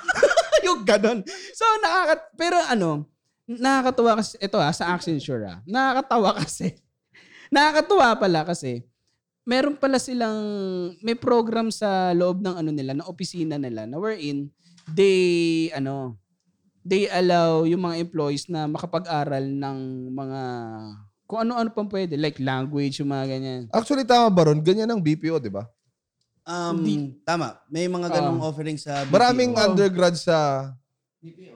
[0.62, 1.26] yung ganon.
[1.58, 2.14] So, nakaka...
[2.38, 3.10] Pero ano,
[3.50, 5.58] nakakatuwa kasi, ito ah, sa Accenture ah.
[5.66, 6.78] Nakakatawa kasi.
[7.50, 8.86] Nakakatuwa pala kasi,
[9.42, 10.38] meron pala silang,
[11.02, 14.48] may program sa loob ng ano nila, na opisina nila, na wherein,
[14.94, 16.14] they, ano,
[16.86, 19.78] they allow yung mga employees na makapag-aral ng
[20.14, 20.42] mga
[21.30, 22.18] kung ano-ano pang pwede.
[22.18, 23.62] Like language, yung mga ganyan.
[23.70, 24.58] Actually, tama ba ron?
[24.58, 25.62] Ganyan ang BPO, di ba?
[26.42, 26.82] Um,
[27.22, 27.62] tama.
[27.70, 29.14] May mga ganong offering sa BPO.
[29.14, 30.70] Maraming undergrad sa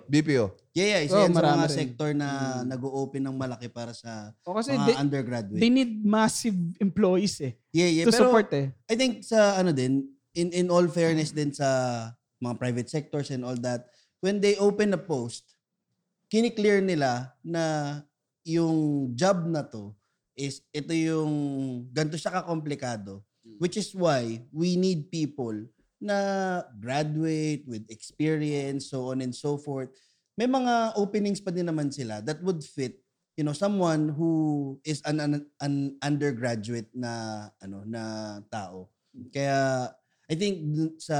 [0.07, 0.54] BPO.
[0.74, 1.00] Yeah, yeah.
[1.06, 1.76] Isa Oh, yan sa mga rin.
[1.78, 2.28] sector na
[2.66, 5.60] nag-o-open ng malaki para sa O kasi mga they, undergraduate.
[5.62, 7.54] they need massive employees eh.
[7.70, 8.04] yeah, yeah.
[8.04, 8.74] to Pero support eh.
[8.90, 10.02] I think sa ano din,
[10.34, 12.10] in, in all fairness din sa
[12.42, 13.87] mga private sectors and all that,
[14.18, 15.54] when they open a post,
[16.26, 18.02] kiniklear nila na
[18.42, 19.94] yung job na to
[20.34, 21.32] is ito yung
[21.94, 23.22] ganito siya kakomplikado.
[23.62, 25.54] Which is why we need people
[26.02, 26.16] na
[26.82, 29.94] graduate with experience, so on and so forth.
[30.34, 32.98] May mga openings pa din naman sila that would fit
[33.38, 34.30] you know someone who
[34.86, 38.02] is an, an, an undergraduate na ano na
[38.50, 38.90] tao.
[39.30, 39.90] Kaya
[40.24, 40.64] I think
[40.98, 41.18] sa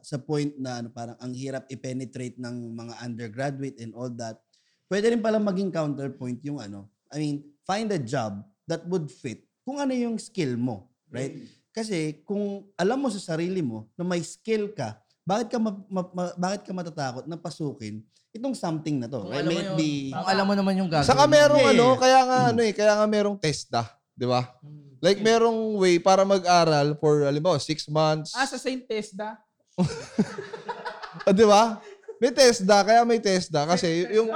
[0.00, 4.40] sa point na ano parang ang hirap i-penetrate ng mga undergraduate and all that.
[4.88, 6.88] Pwede rin pala maging counterpoint yung ano.
[7.12, 7.36] I mean,
[7.68, 11.44] find a job that would fit kung ano yung skill mo, right?
[11.76, 14.96] Kasi kung alam mo sa sarili mo na may skill ka,
[15.28, 18.00] bakit ka ma- ma- ma- bakit ka matatakot na pasukin
[18.32, 19.20] itong something na to?
[19.20, 19.44] Kung Right?
[19.44, 21.04] alam, May mo it yung, be kung alam mo naman yung gagawin.
[21.04, 23.82] Saka merong Yeah, ano, kaya nga ano eh, kaya nga merong TESDA,
[24.14, 24.40] di ba?
[24.98, 28.32] Like merong way para mag-aral for halimbawa six months.
[28.32, 28.82] Ah, sa St.
[28.82, 29.36] Tesda?
[31.22, 31.76] Ah, di ba?
[32.18, 34.26] May TESDA, kaya may TESDA kasi yung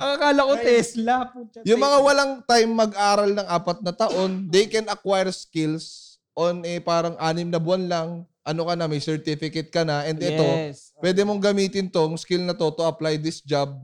[0.00, 1.28] Ang akala ko Tesla.
[1.28, 6.64] Putya, yung mga walang time mag-aral ng apat na taon, they can acquire skills on
[6.64, 8.08] a parang anim na buwan lang.
[8.42, 10.96] Ano ka na, may certificate ka na and ito, Yes.
[10.96, 13.76] pwede mong gamitin tong skill na to to apply this job.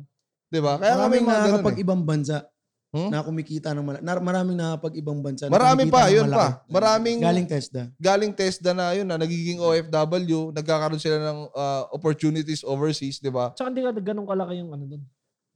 [0.46, 0.76] Di ba?
[0.76, 1.50] Kaya nga may maraming mga ganun eh.
[1.52, 2.38] nakakapag-ibang bansa
[2.86, 3.10] Hmm?
[3.10, 4.02] na kumikita ng malaki.
[4.16, 6.38] maraming nakakapag-ibang bansa na Marami kumikita pa, ng yun malaki.
[6.38, 6.48] pa.
[6.66, 7.82] Maraming Galing TESDA.
[8.00, 13.52] galing TESDA na yun na nagiging OFW, nagkakaroon sila ng uh, opportunities overseas, di ba?
[13.52, 15.02] Tsaka hindi ka ganun kalaki yung ano doon.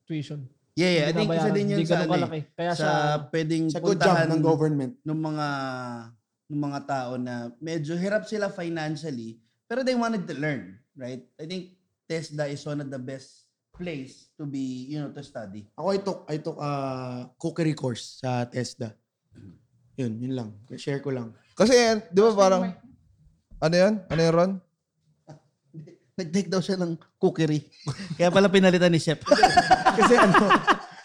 [0.05, 0.45] Tuition.
[0.77, 1.05] Yeah, yeah.
[1.07, 1.55] I think isa Binabayaran.
[1.55, 2.41] din yun Hindi sa, ganun ano eh, kalaki.
[2.53, 2.91] Kaya sa sa,
[3.27, 4.93] pwedeng Sa good job puntahan ng government.
[5.01, 5.47] ng mga
[6.51, 9.39] ng mga tao na medyo hirap sila financially
[9.71, 11.23] pero they wanted to learn, right?
[11.39, 11.79] I think
[12.11, 15.71] TESDA is one of the best place to be, you know, to study.
[15.79, 16.73] Ako I took, I took a
[17.39, 18.91] cookery course sa TESDA.
[19.95, 20.49] Yun, yun lang.
[20.75, 21.31] Share ko lang.
[21.55, 22.75] Kasi, di ba parang,
[23.63, 24.03] ano yan?
[24.11, 24.53] Ano yan, Ron?
[26.19, 27.63] Nag-take daw siya ng cookery.
[28.19, 29.23] Kaya pala pinalitan ni Chef.
[30.03, 30.51] Kasi ano,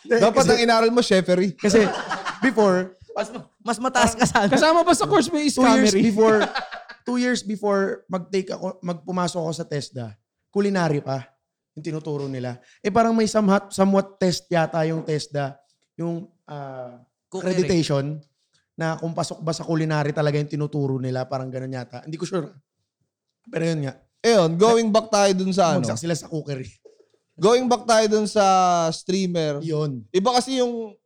[0.05, 1.57] Dapat kasi, ang inaral mo, chefery.
[1.57, 1.81] kasi
[2.37, 3.33] before, Mas,
[3.65, 4.45] mas mataas ka sana.
[4.45, 6.39] Kasama ba sa course mo yung two years before,
[7.07, 10.13] two years before mag-take ako, magpumasok ako sa TESDA,
[10.53, 11.25] culinary pa
[11.73, 12.61] yung tinuturo nila.
[12.85, 15.57] Eh parang may somewhat, somewhat test yata yung TESDA,
[15.97, 17.57] yung ah, Cookery.
[17.57, 18.21] accreditation
[18.77, 22.05] na kung pasok ba sa culinary talaga yung tinuturo nila, parang ganun yata.
[22.05, 22.53] Hindi ko sure.
[23.49, 25.85] Pero yun nga, Ayun, going back tayo dun sa ano.
[25.85, 26.65] magsak sila sa cookery.
[27.37, 28.41] Going back tayo dun sa
[28.89, 29.61] streamer.
[29.61, 30.01] Yun.
[30.09, 30.97] Iba kasi yung,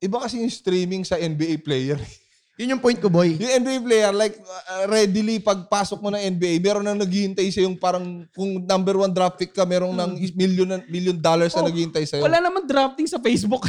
[0.00, 2.00] iba kasi yung streaming sa NBA player.
[2.60, 3.40] Yun yung point ko, boy.
[3.40, 7.72] Yung NBA player, like, uh, readily, pagpasok mo ng NBA, meron nang naghihintay sa yung
[7.72, 12.04] parang, kung number one draft pick ka, meron nang million, million dollars na Oh, naghihintay
[12.04, 12.20] sa'yo.
[12.20, 13.64] Wala naman drafting sa Facebook.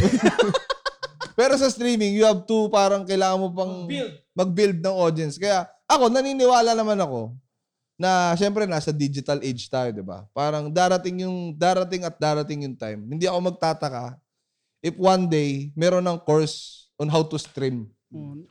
[1.39, 3.87] Pero sa streaming, you have to parang kailangan mo pang
[4.35, 5.39] mag-build ng audience.
[5.39, 7.31] Kaya ako, naniniwala naman ako
[7.95, 10.27] na syempre nasa digital age tayo, di ba?
[10.35, 12.99] Parang darating yung, darating at darating yung time.
[13.07, 14.19] Hindi ako magtataka
[14.81, 17.85] if one day, meron ng course on how to stream.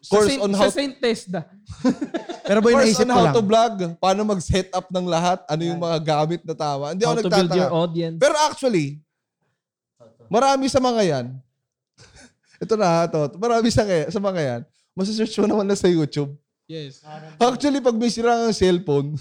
[0.00, 1.44] sa Course on sa how- Saint Tesda.
[2.48, 3.34] Pero boy, course naisip on how lang.
[3.36, 6.96] to vlog, paano mag-set up ng lahat, ano yung mga gamit na tama.
[6.96, 8.16] Hindi ako How to build your audience.
[8.16, 8.98] Pero actually,
[10.26, 11.26] marami sa mga yan,
[12.64, 14.60] ito na, ito, marami sa, kaya, sa mga yan,
[14.94, 16.32] masasearch mo naman na sa YouTube.
[16.64, 17.02] Yes.
[17.36, 19.14] Actually, pag may sira ang cellphone,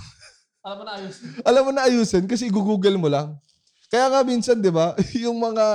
[0.59, 1.15] Alam mo na ayos.
[1.41, 3.33] alam mo na ayusin kasi google mo lang.
[3.89, 5.65] Kaya nga minsan, di ba, yung mga,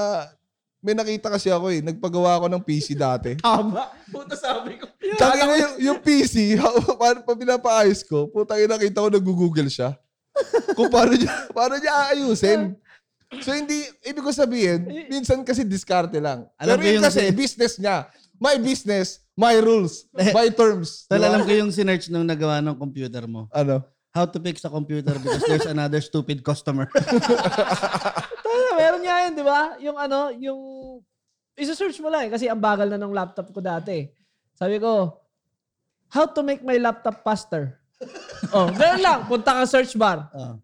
[0.85, 3.41] may nakita kasi ako eh, nagpagawa ako ng PC dati.
[3.41, 3.89] Tama.
[4.13, 4.85] Puta sabi ko.
[5.17, 6.61] Sabi ko yung, yung PC,
[7.01, 9.97] paano pa pinapaayos ko, putang ina nakita ko nag-google siya.
[10.77, 12.77] Kung paano niya, paano niya aayusin.
[13.41, 16.45] So hindi, ibig ko sabihin, minsan kasi diskarte lang.
[16.61, 18.05] Alam Pero ko yun yung kasi, kasi- business niya.
[18.37, 21.09] My business, my rules, my terms.
[21.09, 23.49] Alam ko yung sinerch nung nagawa ng computer mo.
[23.57, 23.81] Ano?
[24.13, 26.87] How to fix a computer because there's another stupid customer.
[29.05, 29.61] Nga yun, di ba?
[29.85, 30.61] Yung ano, yung...
[31.55, 34.11] Isa-search mo lang eh, kasi ang bagal na ng laptop ko dati.
[34.59, 35.21] Sabi ko,
[36.11, 37.79] how to make my laptop faster?
[38.57, 39.19] oh, ganun lang.
[39.31, 40.33] Punta ka search bar.
[40.35, 40.59] Ah.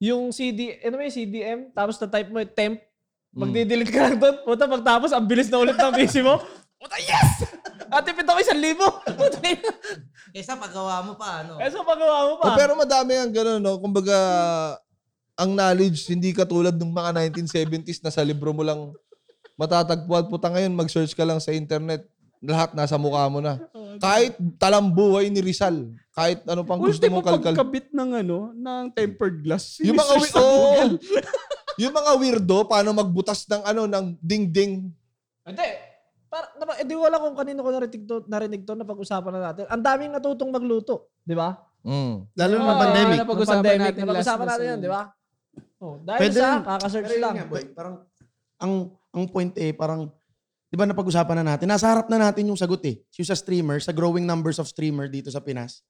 [0.00, 1.60] Yung CD, ano yung CDM?
[1.76, 2.80] Tapos na-type mo yung temp.
[3.30, 4.36] Magdi-delete ka lang doon.
[4.42, 6.40] Puta, pagtapos, ang bilis na ulit ng PC mo.
[6.80, 7.46] Puta, yes!
[7.92, 8.86] At tipid ako isang libo.
[10.34, 11.58] Kesa paggawa mo pa, ano?
[11.58, 12.44] Kaya sa pagawa mo pa.
[12.48, 13.76] Oh, pero madami ang gano'n, no?
[13.76, 14.16] Kumbaga,
[15.40, 18.92] ang knowledge, hindi katulad ng mga 1970s na sa libro mo lang
[19.56, 20.28] matatagpuan.
[20.28, 22.04] Puta ngayon, mag-search ka lang sa internet.
[22.40, 23.56] Lahat nasa mukha mo na.
[23.96, 25.92] Kahit talambuhay ni Rizal.
[26.12, 27.52] Kahit ano pang gusto Ultimo mong kalkal.
[27.56, 29.76] pagkabit ng ano, ng tempered glass.
[29.88, 30.40] Yung mga, wi- sa.
[30.40, 30.94] Google.
[31.80, 34.92] yung mga weirdo, paano magbutas ng ano, ng ding-ding.
[35.48, 35.68] Hindi.
[36.28, 39.64] Para, eh, di wala kung kanino ko narinig to, narinig to na pag-usapan na natin.
[39.72, 41.08] Ang daming natutong magluto.
[41.24, 41.56] Di ba?
[41.80, 42.28] Mm.
[42.36, 43.16] Lalo na Oo, pandemic.
[43.16, 45.02] na pag-usapan Pandemic, natin last Napag-usapan na natin sa- yan, di ba?
[45.80, 46.62] Oh, dahil Pwede sa rin.
[46.68, 47.34] kaka-search Pero yun lang.
[47.40, 47.94] nga, boy, parang,
[48.60, 48.72] ang,
[49.16, 50.12] ang point eh, parang,
[50.68, 53.00] di ba napag-usapan na natin, nasa harap na natin yung sagot eh.
[53.16, 55.80] Yung sa streamer, sa growing numbers of streamer dito sa Pinas.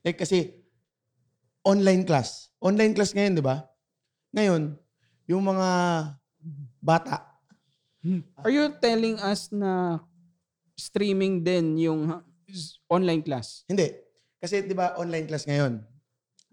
[0.00, 0.56] Like kasi,
[1.60, 2.48] online class.
[2.64, 3.60] Online class ngayon, di ba?
[4.32, 4.72] Ngayon,
[5.28, 5.68] yung mga
[6.80, 7.36] bata,
[8.38, 9.98] Are you telling us na
[10.78, 12.22] streaming din yung
[12.86, 13.66] online class?
[13.66, 13.90] Hindi.
[14.38, 15.82] Kasi 'di ba online class ngayon.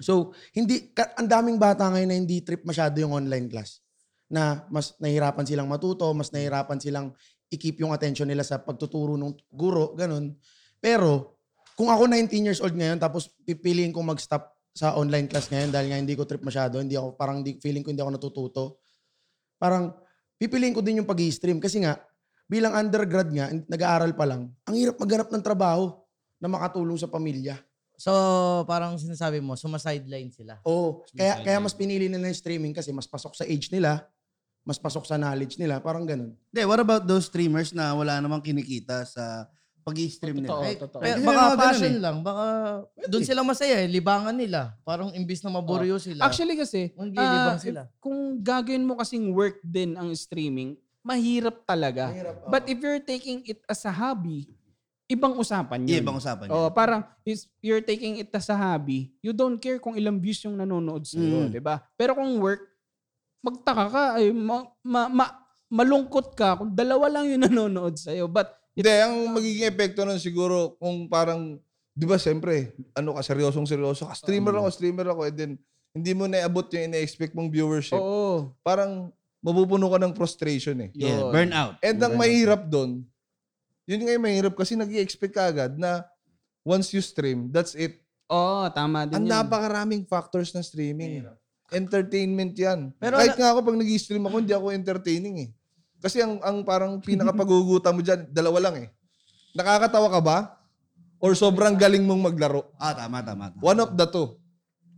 [0.04, 3.80] So, hindi ang daming bata ngayon na hindi trip masyado yung online class.
[4.28, 7.08] Na mas nahihirapan silang matuto, mas nahihirapan silang
[7.48, 10.36] i-keep yung attention nila sa pagtuturo ng guro, ganun.
[10.84, 11.40] Pero
[11.80, 15.88] kung ako 19 years old ngayon tapos pipiliin kong mag-stop sa online class ngayon dahil
[15.94, 18.64] nga hindi ko trip masyado, hindi ako parang feeling ko hindi ako natututo.
[19.62, 19.94] Parang
[20.38, 22.02] pipiliin ko din yung pag-i-stream kasi nga
[22.50, 26.04] bilang undergrad nga, nag-aaral pa lang, ang hirap maghanap ng trabaho
[26.42, 27.56] na makatulong sa pamilya.
[28.04, 28.12] So,
[28.68, 30.60] parang sinasabi mo, sumasideline sila.
[30.68, 31.08] Oo.
[31.16, 34.04] Kaya, kaya mas pinili nila yung streaming kasi mas pasok sa age nila,
[34.68, 36.36] mas pasok sa knowledge nila, parang ganun.
[36.52, 39.48] Hindi, what about those streamers na wala namang kinikita sa
[39.88, 40.68] pag-i-stream Totoo, nila?
[40.68, 41.00] Eh, totoo.
[41.00, 42.04] pero baka naman ganun passion eh.
[42.04, 42.18] lang.
[42.28, 42.46] Baka
[43.08, 43.88] doon sila masaya eh.
[43.88, 44.76] Libangan nila.
[44.84, 46.28] Parang imbis na maburyo sila.
[46.28, 47.82] Actually kasi, Manggilibang ah, sila.
[47.88, 52.12] if- kung gagawin mo kasing work din ang streaming, mahirap talaga.
[52.12, 52.52] Mahirap, oo.
[52.52, 54.52] But if you're taking it as a hobby,
[55.14, 55.90] ibang usapan yun.
[55.90, 56.74] Yeah, ibang usapan Oh, yun.
[56.74, 60.56] parang is you're taking it as a hobby, you don't care kung ilang views yung
[60.56, 61.50] nanonood sa iyo, Mm.
[61.50, 61.86] 'di ba?
[61.94, 62.66] Pero kung work,
[63.40, 65.36] magtaka ka ay ma, ma- ma-
[65.70, 68.26] malungkot ka kung dalawa lang yung nanonood sa iyo.
[68.26, 73.70] But Hindi, ang magiging epekto nun siguro kung parang, di ba siyempre, ano ka, seryosong
[73.70, 74.18] seryoso ka.
[74.18, 75.52] Streamer ako, streamer ako, and then
[75.94, 77.94] hindi mo naabot yung ina-expect mong viewership.
[77.96, 80.90] oo, Parang mapupuno ka ng frustration eh.
[80.92, 81.78] Yeah, burnout.
[81.86, 83.06] And ang mahirap doon,
[83.84, 86.04] yun nga yung mahirap kasi nag expect ka agad na
[86.64, 88.00] once you stream, that's it.
[88.32, 89.34] Oo, tama din Ang yun.
[89.36, 91.28] napakaraming factors ng streaming.
[91.74, 92.94] Entertainment yan.
[92.98, 95.50] Pero Kahit nga ako pag nag-stream ako, hindi ako entertaining eh.
[96.04, 98.88] Kasi ang, ang parang pinakapagugutan mo dyan, dalawa lang eh.
[99.56, 100.38] Nakakatawa ka ba?
[101.24, 102.76] Or sobrang galing mong maglaro?
[102.76, 103.56] Ah, tama, tama.
[103.56, 103.64] tama.
[103.64, 104.36] One of the two.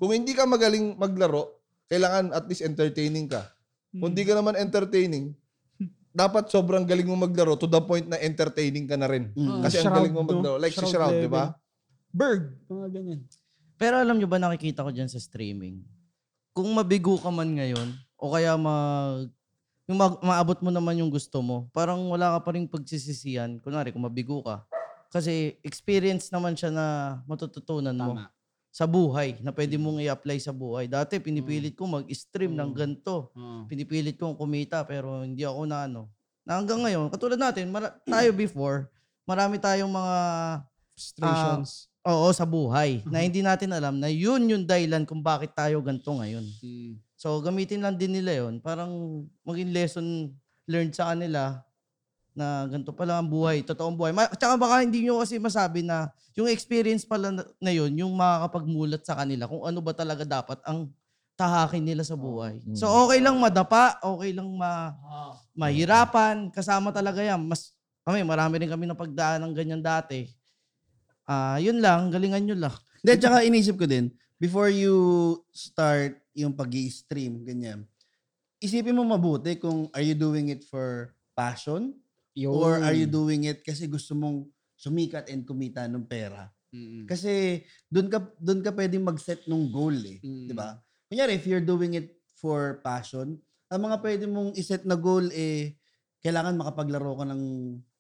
[0.02, 3.45] Kung hindi ka magaling maglaro, kailangan at least entertaining ka.
[3.93, 5.38] Kung hindi ka naman entertaining,
[6.15, 9.36] dapat sobrang galing mo maglaro to the point na entertaining ka na rin.
[9.36, 9.60] Mm.
[9.67, 10.30] Kasi ang Shroud, galing mo no?
[10.32, 10.56] maglaro.
[10.56, 11.51] Like si Shroud Shroud, di ba?
[12.15, 13.19] Berg, mga ganyan.
[13.75, 15.84] Pero alam nyo ba nakikita ko dyan sa streaming?
[16.56, 19.28] Kung mabigo ka man ngayon, o kaya mag,
[19.91, 23.60] yung mag, maabot mo naman yung gusto mo, parang wala ka pa rin pagsisisihan.
[23.60, 24.63] Kunwari, kung mabigo ka,
[25.15, 26.86] Kasi experience naman siya na
[27.23, 28.35] matututunan mo Tama.
[28.76, 30.92] Sa buhay na pwede mong i-apply sa buhay.
[30.92, 32.76] Dati pinipilit ko mag-stream ng Mm.
[32.76, 33.32] ganito.
[33.32, 33.64] Oo.
[33.66, 36.12] Pinipilit kong kumita pero hindi ako na ano.
[36.44, 38.92] Na hanggang ngayon, katulad natin, mara- tayo before,
[39.24, 40.18] marami tayong mga
[40.92, 41.88] Frustrations.
[42.04, 46.12] oo sa buhay na hindi natin alam na yun yung dahilan kung bakit tayo ganito
[46.12, 46.44] ngayon.
[46.60, 47.00] Mm.
[47.16, 48.92] So gamitin lang din nila yon parang
[49.42, 50.36] maging lesson
[50.66, 51.64] learned sa kanila
[52.36, 54.12] na ganito pala ang buhay, totoong buhay.
[54.12, 58.12] Ma- Tsaka baka hindi nyo kasi masabi na yung experience pala na, na yun, yung
[58.12, 60.91] makakapagmulat sa kanila kung ano ba talaga dapat ang
[61.39, 62.60] tahakin nila sa buhay.
[62.76, 64.91] So okay lang madapa, okay lang ma
[65.56, 67.39] mahirapan, kasama talaga yan.
[67.39, 67.71] Mas
[68.04, 70.28] kami, marami rin kami napagdaan ng ganyan dati.
[71.26, 72.76] Ah, yun lang, galingan nyo lang.
[73.02, 74.93] Hindi, tsaka inisip ko din, before you
[75.50, 77.88] start yung pag stream ganyan,
[78.60, 81.95] isipin mo mabuti kung are you doing it for passion
[82.43, 84.43] or are you doing it kasi gusto mong
[84.76, 86.52] sumikat and kumita ng pera.
[86.76, 87.08] Mm.
[87.08, 90.52] Kasi doon ka doon ka pwedeng mag-set ng goal eh, Mm.
[90.52, 90.76] 'di ba?
[91.08, 93.39] Kunyari if you're doing it for passion,
[93.71, 95.80] ang mga pwede mong iset na goal eh
[96.19, 97.43] kailangan makapaglaro ka ng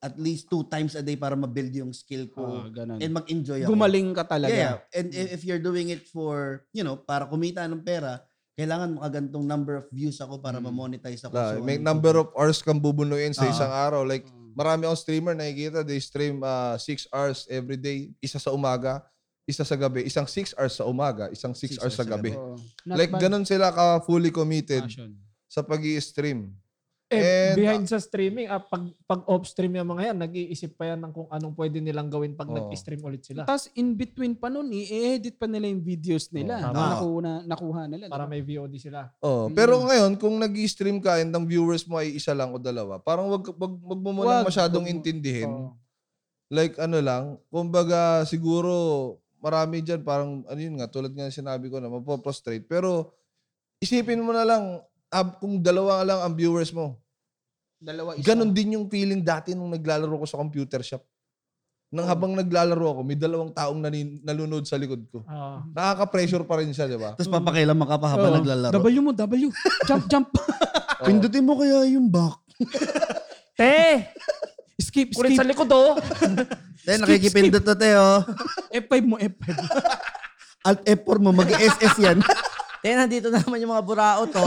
[0.01, 2.97] at least two times a day para ma-build yung skill ko Ah, ganun.
[2.99, 3.71] and mag-enjoy ako.
[3.71, 4.51] Gumaling ka talaga.
[4.51, 8.19] Yeah, and i- if you're doing it for, you know, para kumita ng pera,
[8.55, 10.71] kailangan makagantong number of views ako para Mm.
[10.71, 11.35] ma-monetize ako.
[11.35, 13.51] La, So, may ano number of hours kang bubunuin sa Ah.
[13.51, 14.01] isang araw.
[14.07, 14.55] Like, Mm.
[14.55, 16.39] marami akong streamer nakikita, they stream
[16.79, 18.15] 6 hours every day.
[18.23, 19.03] Isa sa umaga,
[19.43, 20.07] isa sa gabi.
[20.07, 22.31] Isang 6 hours sa umaga, isang 6 Six hours sa hours sa gabi.
[22.31, 22.55] Oo.
[22.87, 23.21] Not Like, bad.
[23.27, 25.19] ganun sila ka fully committed Passion.
[25.45, 26.55] sa pag stream
[27.05, 31.05] Eh, And, behind sa streaming, ah, pag, pag off-stream yung mga yan, nag-iisip pa yan
[31.05, 32.57] ng kung anong pwede nilang gawin pag Oo.
[32.57, 33.45] nag-stream ulit sila.
[33.45, 36.57] Tapos in between pa nun, i-edit pa nila yung videos nila.
[36.57, 36.89] Oo, na tama.
[36.89, 38.03] nakuha, nakuha nila.
[38.09, 38.33] Para diba?
[38.33, 39.13] may VOD sila.
[39.21, 39.53] Oh, Mm.
[39.53, 43.29] pero ngayon kung nag-stream ka and ang viewers mo ay isa lang o dalawa, parang
[43.29, 45.51] wag wag, wag mo munang Wag, masyadong wag mo- intindihin.
[45.51, 45.77] Oo.
[46.47, 48.73] Like ano lang, kumbaga siguro
[49.37, 52.65] marami diyan parang ano yun nga tulad nga ng sinabi ko na mapoprostrate.
[52.65, 53.13] Pero
[53.77, 54.81] isipin mo na lang
[55.15, 56.99] ab, kung dalawa lang ang viewers mo.
[57.79, 58.25] Dalawa isa.
[58.27, 61.03] Ganon din yung feeling dati nung naglalaro ko sa computer shop.
[61.95, 65.23] Nang habang naglalaro ako, may dalawang taong nanin, nalunod sa likod ko.
[65.29, 65.63] Ah.
[65.71, 67.15] Nakaka-pressure pa rin siya, di ba?
[67.15, 68.37] Tapos papakailan ka pa habang Oo.
[68.43, 68.73] naglalaro.
[68.75, 69.47] W mo, W.
[69.87, 70.27] Jump, jump.
[71.07, 72.35] Pindutin mo kaya yung back.
[73.59, 74.11] Te!
[74.75, 75.39] skip, Kulit skip.
[75.39, 75.95] sa likod oh!
[76.85, 78.03] Then nakikipindot na tayo.
[78.75, 79.45] F5 mo, F5.
[80.65, 82.17] Alt F4 mo, mag-SS yan.
[82.85, 84.37] Kaya nandito na naman yung mga burao to.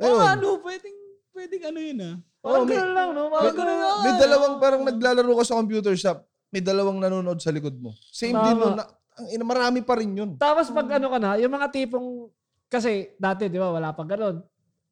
[0.00, 0.96] Oo, ano, pwedeng,
[1.30, 2.14] pwedeng ano yun ah.
[2.40, 3.22] Parang Oh, may- ganun lang, no?
[3.22, 3.96] May, Parang ganun lang.
[4.00, 7.92] may dalawang parang naglalaro ka sa computer shop, may dalawang nanonood sa likod mo.
[8.08, 8.42] Same Tama.
[8.42, 8.74] din nun.
[8.74, 10.30] Na, ang ina, marami pa rin yun.
[10.34, 12.32] Tapos pag ano ka na, yung mga tipong,
[12.66, 14.40] kasi dati, di ba, wala pang ganun.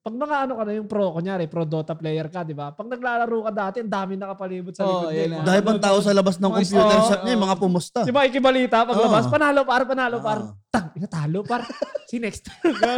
[0.00, 2.72] Pag mga ano ka na, yung pro, kunyari, pro Dota player ka, di ba?
[2.72, 5.20] Pag naglalaro ka dati, ang dami nakapalibot sa likod niya.
[5.20, 5.44] yan Mga- na.
[5.44, 8.00] Dahil bang tao sa labas ng computer store, shop niya, mga pumusta.
[8.08, 9.32] Di ba, ikibalita paglabas, Oo.
[9.32, 10.38] panalo par, panalo par.
[10.40, 10.56] Oo.
[10.72, 11.68] Tang, inatalo par.
[12.08, 12.48] si next.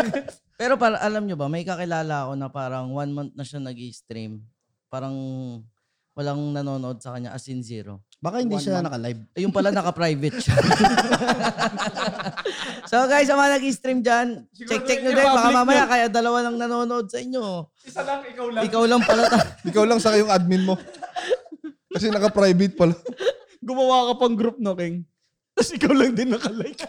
[0.62, 3.74] Pero para alam nyo ba, may kakilala ako na parang one month na siya nag
[3.90, 4.38] stream
[4.86, 5.16] Parang
[6.14, 7.98] walang nanonood sa kanya as in zero.
[8.22, 8.87] Baka hindi One siya month.
[8.87, 9.20] naka-live.
[9.35, 10.54] Ayun pala, naka-private siya.
[12.87, 15.26] so guys, sa mga nag-stream dyan, check-check nyo din.
[15.26, 17.66] Baka mamaya kaya dalawa lang nanonood sa inyo.
[17.82, 18.62] Isa lang, ikaw lang.
[18.62, 19.22] Ikaw lang pala.
[19.26, 20.78] ta- Ikaw lang sa kayong admin mo.
[21.90, 22.94] Kasi naka-private pala.
[23.58, 25.02] Gumawa ka pang group no, King.
[25.52, 26.78] Tapos ikaw lang din nakalike.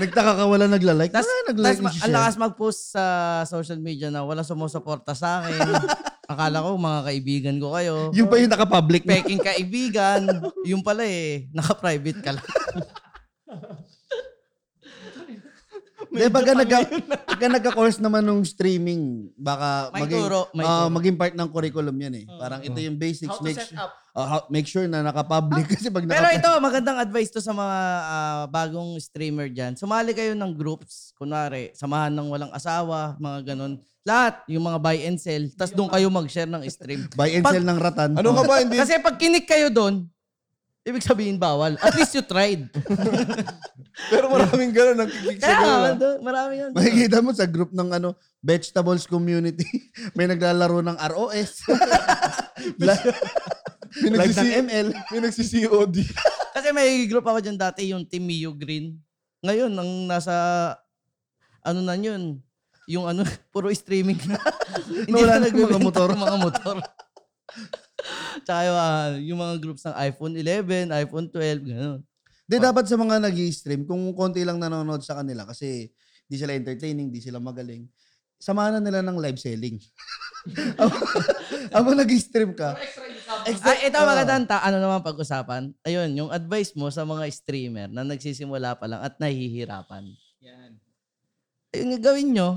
[0.00, 1.10] Nagtaka ka wala nagla-like.
[1.10, 1.80] Tas, Wala tas nag-like.
[1.80, 3.04] ma- ang lakas mag-post sa
[3.44, 5.60] social media na wala sumusuporta sa akin.
[6.30, 8.14] Akala ko mga kaibigan ko kayo.
[8.14, 9.02] Yung pa yung naka-public.
[9.02, 10.22] Peking kaibigan.
[10.62, 12.46] Yung pala eh, naka-private ka lang.
[16.10, 16.78] Di ba pagka, nagka,
[17.22, 20.90] pagka nagka-course naman nung streaming, baka May maging, turo, may turo.
[20.90, 22.24] maging part ng curriculum yan eh.
[22.26, 23.30] Parang ito yung basics.
[23.30, 23.94] How to make, set up.
[24.14, 25.66] Ah, how- make sure na naka-public.
[25.70, 29.74] Kasi pag Pero naka- ito, magandang advice to sa mga ah, bagong streamer dyan.
[29.74, 31.14] Sumali kayo ng groups.
[31.14, 33.78] Kunwari, samahan ng walang asawa, mga ganun.
[34.00, 35.44] Lahat, yung mga buy and sell.
[35.54, 37.04] Tapos doon kayo mag-share ng stream.
[37.20, 38.10] buy and Pag- sell ng ratan.
[38.16, 38.64] Ano ka ba?
[38.64, 40.08] Hindi, Kasi pag kinik kayo doon,
[40.80, 41.76] ibig sabihin bawal.
[41.78, 42.66] At least you tried.
[44.12, 45.04] pero maraming ganun.
[45.04, 46.16] Nagkikik sa Kaya, ah.
[46.24, 46.70] marami yan.
[46.72, 49.68] Makikita mo sa group ng ano vegetables community,
[50.16, 51.60] may naglalaro ng ROS.
[52.80, 53.04] Bla-
[53.98, 54.88] Live ng ML.
[55.10, 55.96] May nagsi-COD.
[56.54, 58.94] Kasi may group ako dyan dati, yung Team Mio Green.
[59.42, 60.34] Ngayon, ang nasa,
[61.66, 62.38] ano na yun,
[62.86, 64.38] yung ano, puro streaming na.
[65.06, 66.08] Hindi Nawala na na yung mga nagbebenta motor.
[66.10, 66.76] ng mga motor.
[68.46, 72.00] Tsaka yung, ah, yung mga groups ng iPhone 11, iPhone 12, gano'n.
[72.50, 75.86] Di dapat sa mga nag stream kung konti lang nanonood sa kanila kasi
[76.26, 77.86] di sila entertaining, di sila magaling.
[78.42, 79.78] Samahan na nila ng live selling.
[81.74, 82.76] Habang nag-stream ka,
[83.46, 85.70] Ay, ito magandang ta, ano naman pag-usapan.
[85.86, 90.08] Ayun, yung advice mo sa mga streamer na nagsisimula pa lang at nahihirapan.
[90.42, 90.80] Yan.
[91.70, 92.50] Ayun yung gawin nyo.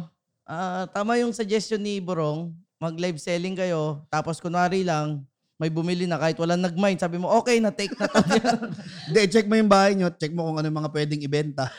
[0.44, 2.52] Ah, tama yung suggestion ni Borong.
[2.82, 4.04] Mag-live selling kayo.
[4.12, 5.24] Tapos kunwari lang,
[5.62, 7.00] may bumili na kahit walang nag-mind.
[7.00, 8.20] Sabi mo, okay na, take na to.
[9.08, 10.12] Hindi, check mo yung bahay nyo.
[10.12, 11.72] Check mo kung ano yung mga pwedeng ibenta.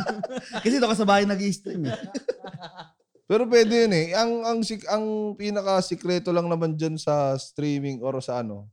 [0.62, 1.98] Kasi ito ka sa bahay nag-i-stream eh.
[3.24, 4.12] Pero pwede yun eh.
[4.12, 8.68] Ang, ang, sik- ang pinaka-sikreto lang naman dyan sa streaming or sa ano,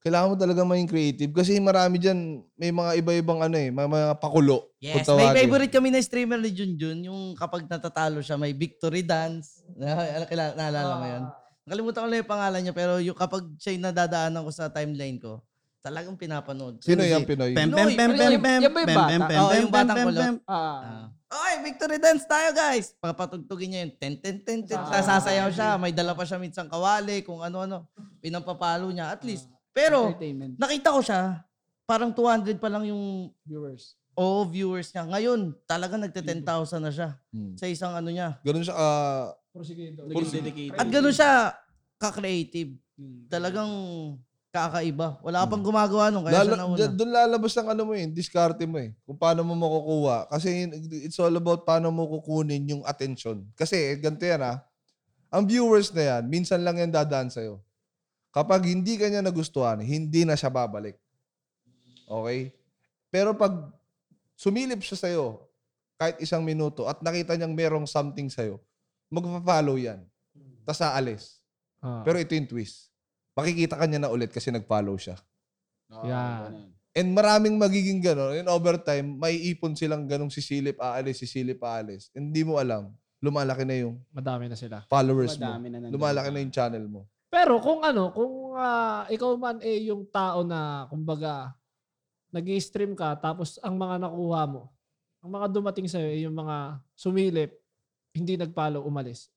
[0.00, 1.32] kailangan mo talaga maging creative.
[1.32, 4.72] Kasi marami dyan, may mga iba-ibang ano eh, mga, mga pakulo.
[4.80, 7.08] yes, may favorite kami na streamer ni Junjun.
[7.08, 9.64] Yung kapag natatalo siya, may victory dance.
[9.76, 11.24] Na, kilala, naalala mo yun?
[11.68, 15.20] Nakalimutan ko lang yung pangalan niya, pero yung kapag siya yung nadadaanan ko sa timeline
[15.20, 15.44] ko,
[15.80, 16.80] talagang pinapanood.
[16.84, 17.52] Sino yung Pinoy?
[17.56, 18.36] Pem, Pinoy, pem, pem, Pinoy.
[18.36, 19.08] pem, pem, Yan ba yung pem, bata?
[19.08, 20.20] pem, pem, Oo, pem, yung batang pem, kulot.
[20.20, 20.34] pem.
[20.44, 20.56] Ah.
[20.56, 21.06] Ah.
[21.30, 22.90] Okay, victory dance tayo guys.
[22.98, 24.74] Papatugtugin niya yung ten ten ten ten.
[24.76, 24.98] Ah.
[24.98, 25.78] Sasayaw siya.
[25.78, 27.86] May dala pa siya minsan kawali, kung ano-ano.
[28.18, 29.46] Pinampapalo niya at least.
[29.70, 30.58] Pero Entertainment.
[30.58, 31.46] nakita ko siya,
[31.86, 33.94] parang 200 pa lang yung Viewers.
[34.12, 35.06] oh, viewers niya.
[35.06, 36.42] Ngayon, talaga nagte 10,000
[36.82, 37.54] na siya Hmm.
[37.54, 38.34] sa isang ano niya.
[38.42, 40.06] Ganun siya, ah, Prosigido.
[40.74, 41.54] At gano'n siya
[41.96, 42.74] ka-creative.
[42.94, 43.26] Hmm.
[43.26, 43.70] Talagang
[44.50, 45.22] kakaiba.
[45.22, 46.76] Wala ka pang gumagawa nun, kaya siya lala, nauna.
[46.76, 48.90] dyan- doon lalabas ang ano mo eh, diskarte mo eh.
[49.06, 50.26] Kung paano mo makukuha.
[50.26, 50.66] Kasi
[51.06, 53.46] it's all about paano mo kukunin yung attention.
[53.54, 54.58] Kasi ganito yan ah.
[55.30, 57.62] Ang viewers na yan, minsan lang yan dadaan sa'yo.
[58.34, 60.98] Kapag hindi ka niya nagustuhan, hindi na siya babalik.
[62.10, 62.50] Okay?
[63.14, 63.54] Pero pag
[64.34, 65.46] sumilip siya sa'yo,
[65.94, 68.58] kahit isang minuto, at nakita niyang merong something sa'yo,
[69.06, 70.02] magpa-follow yan.
[70.66, 71.38] Tapos aalis.
[71.78, 72.02] Ah.
[72.02, 72.89] Pero ito yung twist.
[73.40, 75.16] Makikita ka niya na ulit kasi nag-follow siya.
[76.06, 76.70] Yan.
[76.90, 78.42] And maraming magiging gano'n.
[78.42, 82.10] In overtime, may ipon silang ganong sisilip, aalis, sisilip, aalis.
[82.14, 82.90] And Hindi mo alam,
[83.22, 84.82] lumalaki na yung Madami na sila.
[84.90, 85.46] followers mo.
[85.46, 85.94] Madami na nandun.
[85.94, 87.06] Lumalaki na yung channel mo.
[87.30, 91.54] Pero kung ano, kung ah, ikaw man eh yung tao na, kumbaga,
[92.34, 94.70] nag stream ka, tapos ang mga nakuha mo,
[95.22, 97.54] ang mga dumating sa'yo ay yung mga sumilip,
[98.10, 99.30] hindi nag-follow, umalis.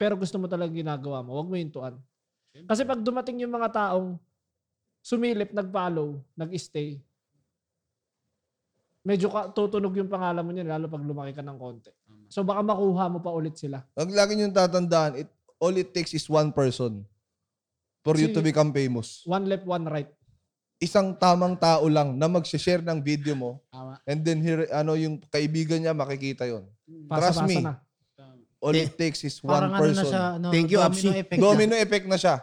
[0.00, 2.00] Pero gusto mo talagang ginagawa mo, huwag mo hintuan.
[2.62, 4.14] Kasi pag dumating yung mga taong
[5.02, 7.02] sumilip, nag-follow, nag-stay,
[9.04, 11.92] medyo ka, tutunog yung pangalan mo niyan, lalo pag lumaki ka ng konti.
[12.32, 13.84] So baka makuha mo pa ulit sila.
[13.98, 15.28] Ang lagi niyong tatandaan, it,
[15.60, 17.04] all it takes is one person
[18.00, 19.20] for you to become famous.
[19.28, 20.08] One left, one right.
[20.80, 24.00] Isang tamang tao lang na mag-share ng video mo Tama.
[24.08, 26.64] and then here, ano yung kaibigan niya makikita yon.
[27.06, 27.60] Pasa-pasa me.
[27.60, 27.83] na.
[28.64, 30.06] All it takes is one Parang ano na person.
[30.08, 31.08] siya, ano, Thank you, domino Apsi.
[31.12, 31.44] effect na.
[31.44, 32.36] Domino effect na siya.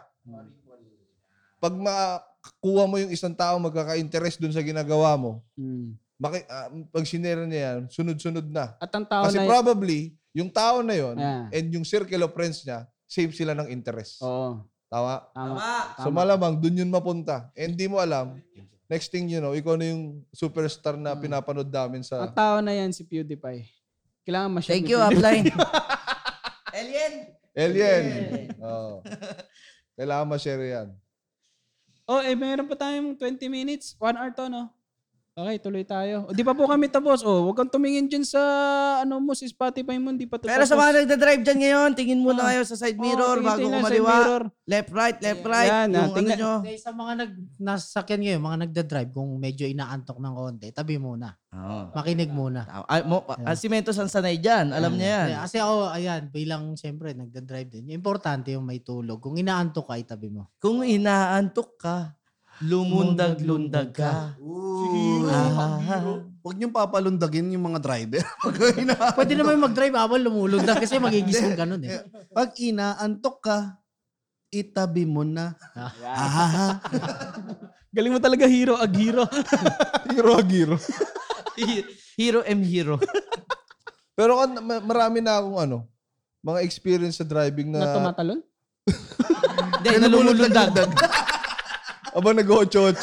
[1.58, 5.94] Pag makakuha mo yung isang tao magkaka-interest dun sa ginagawa mo, Mm.
[6.16, 8.74] maki, ah, pag sinera niya yan, sunod-sunod na.
[8.78, 9.46] At ang tao Kasi na...
[9.46, 11.42] probably, yung tao na yon Yeah.
[11.50, 14.22] and yung circle of friends niya, save sila ng interest.
[14.22, 14.62] Oo.
[14.86, 15.26] Tama?
[15.32, 15.58] Tama.
[15.98, 17.50] So malamang, dun yun mapunta.
[17.52, 18.38] And di mo alam,
[18.86, 22.22] next thing you know, ikaw na yung superstar na pinapanood namin sa...
[22.22, 23.66] Ang tao na yan si PewDiePie.
[24.22, 25.16] Kailangan ma-share Thank ni you, PewDiePie.
[25.16, 25.46] Upline.
[27.02, 27.14] Alien!
[27.56, 28.04] Alien!
[28.62, 29.02] Oo.
[29.98, 30.88] Kailangan ma-share yan.
[32.06, 33.94] Oh, eh, meron pa tayong 20 minutes.
[33.98, 34.70] One hour to, no?
[35.32, 36.28] Okay, tuloy tayo.
[36.28, 37.24] O, di pa po kami tapos.
[37.24, 38.36] Oh, huwag kang tumingin dyan sa
[39.00, 40.12] ano mo, si Spotify mo.
[40.12, 40.68] Di pa to Pero tapos.
[40.68, 42.46] sa mga nagda-drive dyan ngayon, tingin muna Ah.
[42.52, 44.12] kayo sa side Oh, mirror tingin- bago tingnan sa kumaliwa.
[44.12, 44.42] mirror.
[44.68, 45.72] Left, right, left, right.
[45.72, 46.52] Yan, ah, yung ano tingnan- nyo.
[46.60, 51.28] Hindi, sa mga nag, nasasakyan ngayon, mga nagda-drive, kung medyo inaantok ng konti, tabi muna.
[51.48, 51.80] Oo.
[51.96, 52.60] Makinig muna.
[52.84, 54.68] Ah, mo, ah, si Mentos ang sanay dyan.
[54.68, 55.48] Alam niya yan.
[55.48, 57.88] Kasi ako, ayan, bilang siyempre, nagda-drive din.
[57.88, 59.24] Importante yung may tulog.
[59.24, 60.52] Kung inaantok ka, itabi mo.
[60.60, 62.20] Kung inaantok ka,
[62.62, 64.38] lumundag-lundag ka.
[64.38, 65.26] Ooh.
[65.26, 65.78] Ah.
[66.42, 68.22] Huwag niyong papalundagin yung mga driver.
[68.42, 72.02] Pag ina- Pwede naman mag-drive habang lumulundag kasi magigising ka nun eh.
[72.30, 73.58] Pag inaantok ka,
[74.50, 75.54] itabi mo na.
[76.02, 76.82] Ah,
[77.92, 79.24] Galing mo talaga, hero, ag hero.
[80.08, 80.76] Hero agiro.
[82.16, 82.96] hero M hero.
[84.12, 85.78] Pero kan- ma- marami na akong ano,
[86.42, 88.40] mga experience sa driving na na, tumatalon?
[89.78, 90.74] Hindi, nalulundag.
[92.12, 93.00] Aba nag-8-8.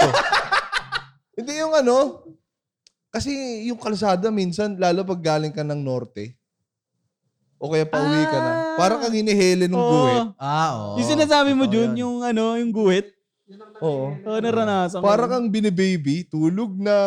[1.40, 2.26] Hindi yung ano,
[3.10, 3.32] kasi
[3.66, 6.38] yung kalsada minsan, lalo pag galing ka ng norte,
[7.60, 10.28] o kaya pauwi ka na, parang kang hinihele ng guhit.
[10.40, 10.96] Ah, oo.
[11.02, 12.06] Yung sinasabi mo, Jun, yan.
[12.06, 13.20] yung ano, yung guhit.
[13.82, 14.14] Oo.
[14.14, 15.06] Oo, naranasan ko.
[15.10, 16.98] Parang kang binibaby, tulog na,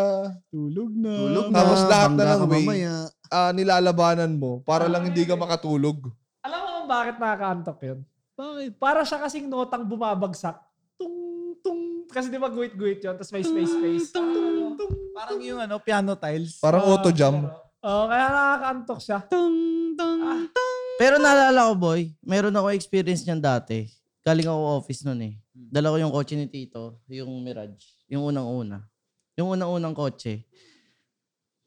[0.51, 1.13] tulog na.
[1.15, 1.57] tulog na.
[1.57, 2.65] Tapos lahat na bangga ng ka way.
[2.67, 2.95] mamaya.
[3.31, 6.11] ah, nilalabanan mo para lang hindi ka makatulog.
[6.43, 7.99] Alam mo kung bakit nakakaantok yun?
[8.35, 8.73] Bakit?
[8.81, 10.59] Para siya kasing notang bumabagsak.
[10.99, 11.81] Tung, tung.
[12.13, 13.17] Kasi di ba guhit-guhit yun?
[13.17, 14.13] Tapos may space-space.
[14.13, 14.77] Tung.
[15.17, 16.61] Parang yung ano, piano tiles.
[16.61, 17.49] Parang auto jam.
[17.83, 19.19] Oo, kaya nakakaantok siya.
[19.25, 19.57] Tung,
[19.97, 20.21] tung,
[20.53, 20.83] tung.
[21.01, 23.89] Pero naalala ko, boy, meron ako experience niyan dati.
[24.23, 25.35] Galing ako office nun eh.
[25.51, 28.07] Dala ko yung kotse ni Tito, yung Mirage.
[28.07, 28.87] Yung unang-una.
[29.35, 30.45] Yung unang-unang kotse.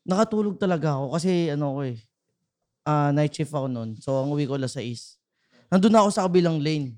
[0.05, 1.97] Nakatulog talaga ako kasi ano ko eh.
[2.85, 3.97] ah, night shift ako noon.
[3.97, 5.17] So ang uwi ko alas 6.
[5.73, 6.95] Nandun na ako sa kabilang lane.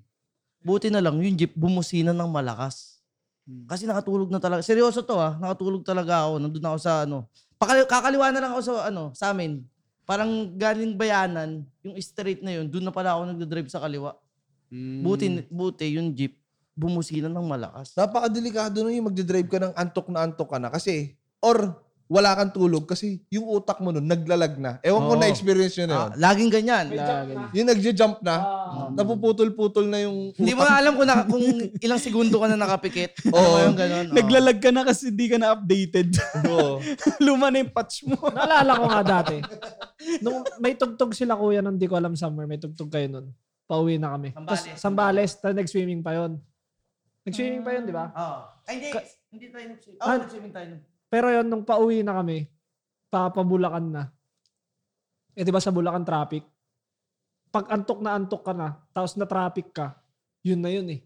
[0.59, 2.96] Buti na lang yung jeep bumusina ng malakas.
[3.67, 4.59] Kasi nakatulog na talaga.
[4.59, 5.39] Seryoso to ah.
[5.39, 6.43] Nakatulog talaga ako.
[6.43, 7.31] Nandun ako sa ano.
[7.55, 9.63] Pakali- kakaliwa na lang ako sa ano, sa amin.
[10.07, 14.15] Parang galing bayanan, yung street na yun, doon na pala ako nagdadrive sa kaliwa.
[15.03, 16.39] Buti, buti yung jeep,
[16.75, 17.91] bumusina ng malakas.
[17.95, 20.71] Napakadelikado nun yung magdadrive ka ng antok na antok ka na.
[20.71, 21.75] Kasi, or
[22.08, 24.80] wala kang tulog kasi yung utak mo nun naglalag na.
[24.80, 25.20] Ewan ko Oo.
[25.20, 26.01] na-experience yun na yun.
[26.01, 26.86] Ah, laging ganyan.
[27.51, 28.36] Yung nagja-jump na,
[28.91, 31.43] napuputol-putol na yung Hindi mo nga alam kung, na, kung
[31.78, 33.12] ilang segundo ka na nakapikit.
[33.36, 33.55] Oo.
[33.62, 34.08] Yung ganun.
[34.08, 34.16] oo.
[34.16, 36.16] Naglalag ka na kasi hindi ka na updated.
[36.47, 36.80] Oo.
[37.26, 38.16] Luma na yung patch mo.
[38.24, 39.38] Naalala ko nga dati.
[40.20, 43.28] Nung may tugtog sila kuya nung di ko alam summer, may tugtog kayo nun.
[43.68, 44.32] Pauwi na kami.
[44.32, 44.80] Tapos Sambales.
[44.80, 46.39] Sambales, tapos nag-swimming pa yon.
[47.28, 48.05] Nag-swimming pa yon, di ba?
[48.10, 48.39] Oo.
[48.64, 48.89] Ay, hindi.
[48.89, 49.99] Ka- hindi tayo nag-swimming.
[49.99, 50.68] Ah, Oh, nag-swimming tayo.
[51.08, 52.47] Pero yon nung pauwi na kami,
[53.08, 54.03] papabulakan na.
[55.32, 56.43] Eh di ba sa Bulacan traffic?
[57.47, 59.95] Pag antok na antok ka na, tapos na traffic ka,
[60.43, 60.99] yun na yun eh.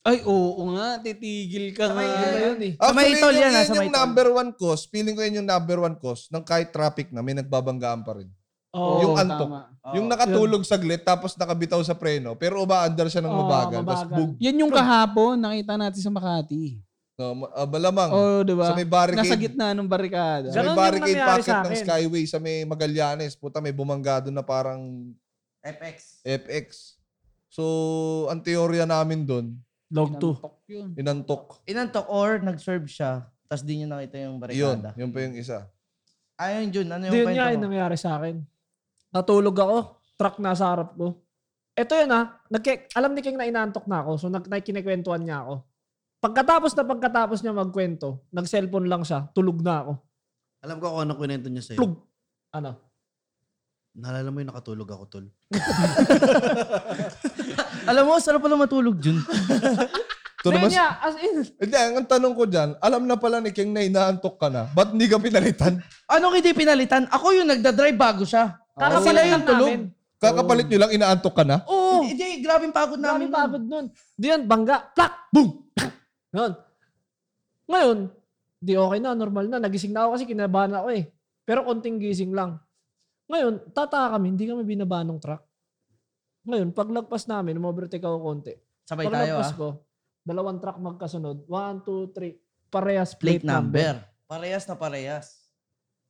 [0.00, 0.96] Ay, oo nga.
[0.96, 2.00] Titigil ka nga.
[2.00, 2.72] Yun na yun eh.
[2.76, 3.98] Sa may Actually, tol yun, yan, ah, yun sa yung may tol.
[4.00, 4.82] number one cause.
[4.88, 8.28] Feeling ko yun yung number one cause ng kahit traffic na may nagbabanggaan pa rin.
[8.70, 9.48] Oo, yung Oo, antok.
[9.50, 9.60] tama.
[9.90, 13.80] yung nakatulog saglit tapos nakabitaw sa preno pero umaandar siya ng Oo, mabagal.
[13.82, 14.16] Tapos mabagal.
[14.16, 14.30] bug.
[14.38, 16.78] Yan yung kahapon, nakita natin sa Makati.
[17.20, 18.08] No, ah, malamang.
[18.16, 18.72] Oo, di ba?
[18.72, 19.28] Sa may barricade.
[19.28, 20.48] Nasa gitna ng barikada.
[20.56, 21.76] Sa may barricade sa ng.
[21.84, 23.36] Skyway sa may Magallanes.
[23.36, 25.12] Puta, may bumangga doon na parang
[25.60, 26.24] FX.
[26.24, 26.96] FX.
[27.52, 27.64] So,
[28.32, 29.52] ang teorya namin doon,
[29.92, 30.22] Log 2.
[30.22, 30.88] Inantok yun.
[30.96, 31.44] inantok.
[31.66, 34.90] Inantok or nag-serve siya, tapos di niya nakita yung Yun, barikada.
[34.96, 35.58] yun pa yung isa.
[36.40, 36.88] Ayun, Jun.
[36.88, 38.40] Ano yung Yun nga yung nangyari sa akin.
[39.12, 39.78] Natulog ako,
[40.16, 41.20] truck nasa harap ko.
[41.74, 45.44] Ito yun ha, nagke, alam ni King na inantok na ako, so nag, nakikinikwentuhan niya
[45.44, 45.68] ako.
[46.20, 49.92] Pagkatapos na pagkatapos niya magkwento, nag-cellphone lang siya, tulog na ako.
[50.60, 51.80] Alam ko kung ano kwento niya sa'yo.
[51.80, 51.96] Plug!
[52.52, 52.76] Ano?
[53.96, 55.26] Naalala mo yung nakatulog ako, tol.
[57.90, 59.16] Alam mo, sarap pala matulog, Jun.
[60.40, 63.52] Ito Hindi naman, niya, as in, hindi, ang tanong ko dyan, alam na pala ni
[63.52, 64.72] King na inaantok ka na.
[64.72, 65.84] Ba't hindi ka pinalitan?
[66.08, 67.04] Ano hindi pinalitan?
[67.12, 68.56] Ako yung nagdadrive bago siya.
[68.72, 69.68] kakapalit sila yung lang tulog.
[69.68, 69.82] namin.
[70.16, 71.56] Kakapalit nyo lang, inaantok ka na?
[71.68, 72.08] Oo!
[72.08, 73.28] Hindi, hindi, grabing pagod Dami namin.
[73.28, 73.86] pagod nun.
[74.16, 75.48] Di yan, bangga, plak, boom!
[76.30, 76.52] Ngayon,
[77.70, 77.98] ngayon,
[78.60, 79.58] di okay na, normal na.
[79.62, 81.04] Nagising na ako kasi kinabahan ako eh.
[81.46, 82.58] Pero konting gising lang.
[83.30, 85.42] Ngayon, tataka kami, hindi kami binabahan ng truck.
[86.46, 88.54] Ngayon, paglagpas namin, umovertake ako konti.
[88.86, 89.58] Sabay tayo Paglagpas ah.
[89.58, 89.68] ko,
[90.26, 91.46] dalawang truck magkasunod.
[91.46, 92.38] One, two, three.
[92.70, 93.98] Parehas Plate plate, number.
[93.98, 94.26] number.
[94.30, 95.40] Parehas na parehas.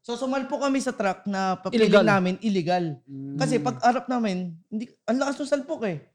[0.01, 2.05] So sumalpo kami sa truck na papiling Illegal.
[2.05, 2.85] namin illegal.
[3.05, 3.37] Mm.
[3.37, 6.09] Kasi pag harap namin, hindi ang lakas ng salpok eh.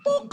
[0.00, 0.28] Puk!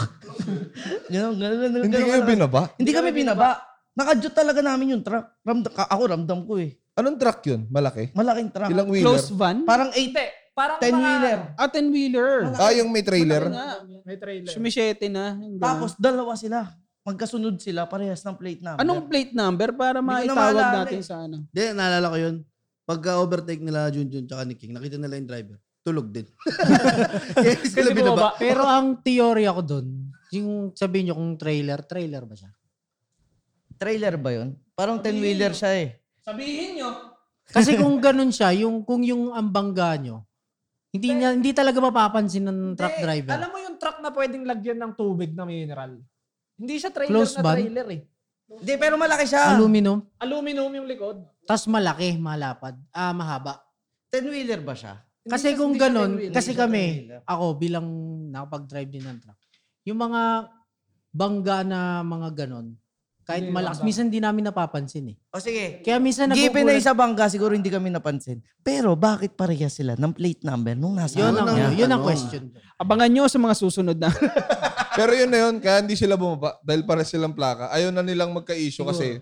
[1.08, 2.30] Ganun, ganun, ganun, Hindi ganun, kayo ganun.
[2.30, 2.60] binaba?
[2.74, 3.48] Hindi kami binaba.
[3.92, 5.26] Nakajut talaga namin yung truck.
[5.42, 6.78] Ramdam, ka- ako ramdam ko eh.
[6.94, 7.66] Anong truck yun?
[7.68, 8.10] Malaki?
[8.12, 8.70] Malaking truck.
[8.70, 9.06] Ilang wheeler?
[9.08, 9.62] Close van?
[9.62, 9.98] Parang 8.
[9.98, 11.38] Hindi, parang 10 mga- wheeler.
[11.54, 12.32] Ah, 10 wheeler.
[12.54, 13.42] Ah, yung may trailer?
[14.02, 14.50] May trailer.
[14.50, 15.34] Sumisyete na.
[15.36, 15.62] Yung ganun.
[15.62, 16.70] Tapos dalawa sila.
[17.02, 18.78] Magkasunod sila, parehas ng plate number.
[18.78, 21.02] Anong plate number para Hindi ko na maitawag maalala natin eh.
[21.02, 21.36] sa ano?
[21.42, 22.36] Hindi, naalala ko yun.
[22.84, 25.58] Pagka-overtake nila Junjun tsaka ni King, nakita nila yung driver.
[25.88, 26.28] Tulog din.
[27.64, 28.12] Sila Kasi binaba.
[28.12, 28.28] bumaba.
[28.36, 29.86] Pero ang teorya ko doon,
[30.30, 32.52] yung sabihin nyo kung trailer, trailer ba siya?
[33.74, 34.48] Trailer ba yun?
[34.74, 35.88] Parang 10 wheeler siya eh.
[36.20, 36.90] Sabihin nyo.
[37.48, 40.28] Kasi kung ganun siya, yung kung yung ambangga nyo,
[40.88, 43.32] hindi niya hindi talaga mapapansin ng truck Hindi, driver.
[43.34, 45.96] Alam mo yung truck na pwedeng lagyan ng tubig na mineral?
[46.54, 47.56] Hindi siya trailer Close na van?
[47.56, 48.00] trailer eh.
[48.50, 49.52] Hindi, pero malaki siya.
[49.52, 51.20] Aluminum, Aluminum yung likod.
[51.44, 53.64] tas malaki, malapad, ah mahaba.
[54.10, 55.00] 10 wheeler ba siya?
[55.28, 56.84] Kasi kung ganun, kasi kami,
[57.22, 57.86] ako bilang
[58.28, 59.38] nakapag-drive din ng truck,
[59.84, 60.48] yung mga
[61.10, 62.76] bangga na mga ganun,
[63.22, 63.86] kahit Hindi malakas, bangga.
[63.86, 65.16] minsan di namin napapansin eh.
[65.28, 65.84] O sige.
[65.84, 66.80] Kaya minsan Given na nagugulat.
[66.80, 68.40] isa bangga, siguro hindi kami napansin.
[68.58, 71.68] Pero bakit parehas sila ng plate number nung nasa Yun ang, niya?
[71.76, 72.08] yun ang Ano?
[72.08, 72.48] question.
[72.74, 74.08] Abangan nyo sa mga susunod na.
[74.98, 77.68] Pero yun na yun, kaya hindi sila bumaba dahil para silang plaka.
[77.68, 79.20] Ayaw na nilang magka-issue kasi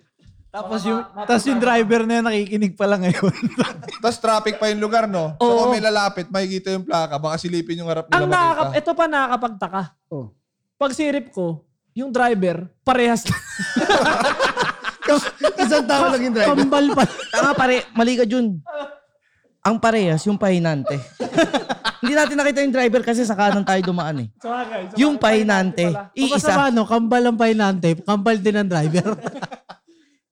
[0.51, 3.35] Tapos yung, tapos yung driver na yun nakikinig pala ngayon.
[4.05, 5.37] tas traffic pa yung lugar, no?
[5.37, 5.57] So Oo.
[5.69, 8.41] kung may lalapit, makikita yung plaka, baka silipin yung harap nila Ang makita.
[8.41, 9.83] nakakap, ito pa nakakapagtaka.
[10.09, 10.27] Oh.
[10.81, 11.67] Pag sirip ko,
[11.97, 13.25] yung driver, parehas
[15.57, 16.51] Isang tao lang yung driver.
[16.55, 17.05] Kambal pa.
[17.07, 18.59] Tanga pare, mali ka Jun.
[19.67, 20.95] Ang parehas, yung pahinante.
[22.03, 24.29] hindi natin nakita yung driver kasi sa kanan tayo dumaan eh.
[24.95, 26.39] Yung pahinante, iisa.
[26.39, 29.19] sa ano, kambal ang pahinante, kambal din ang driver.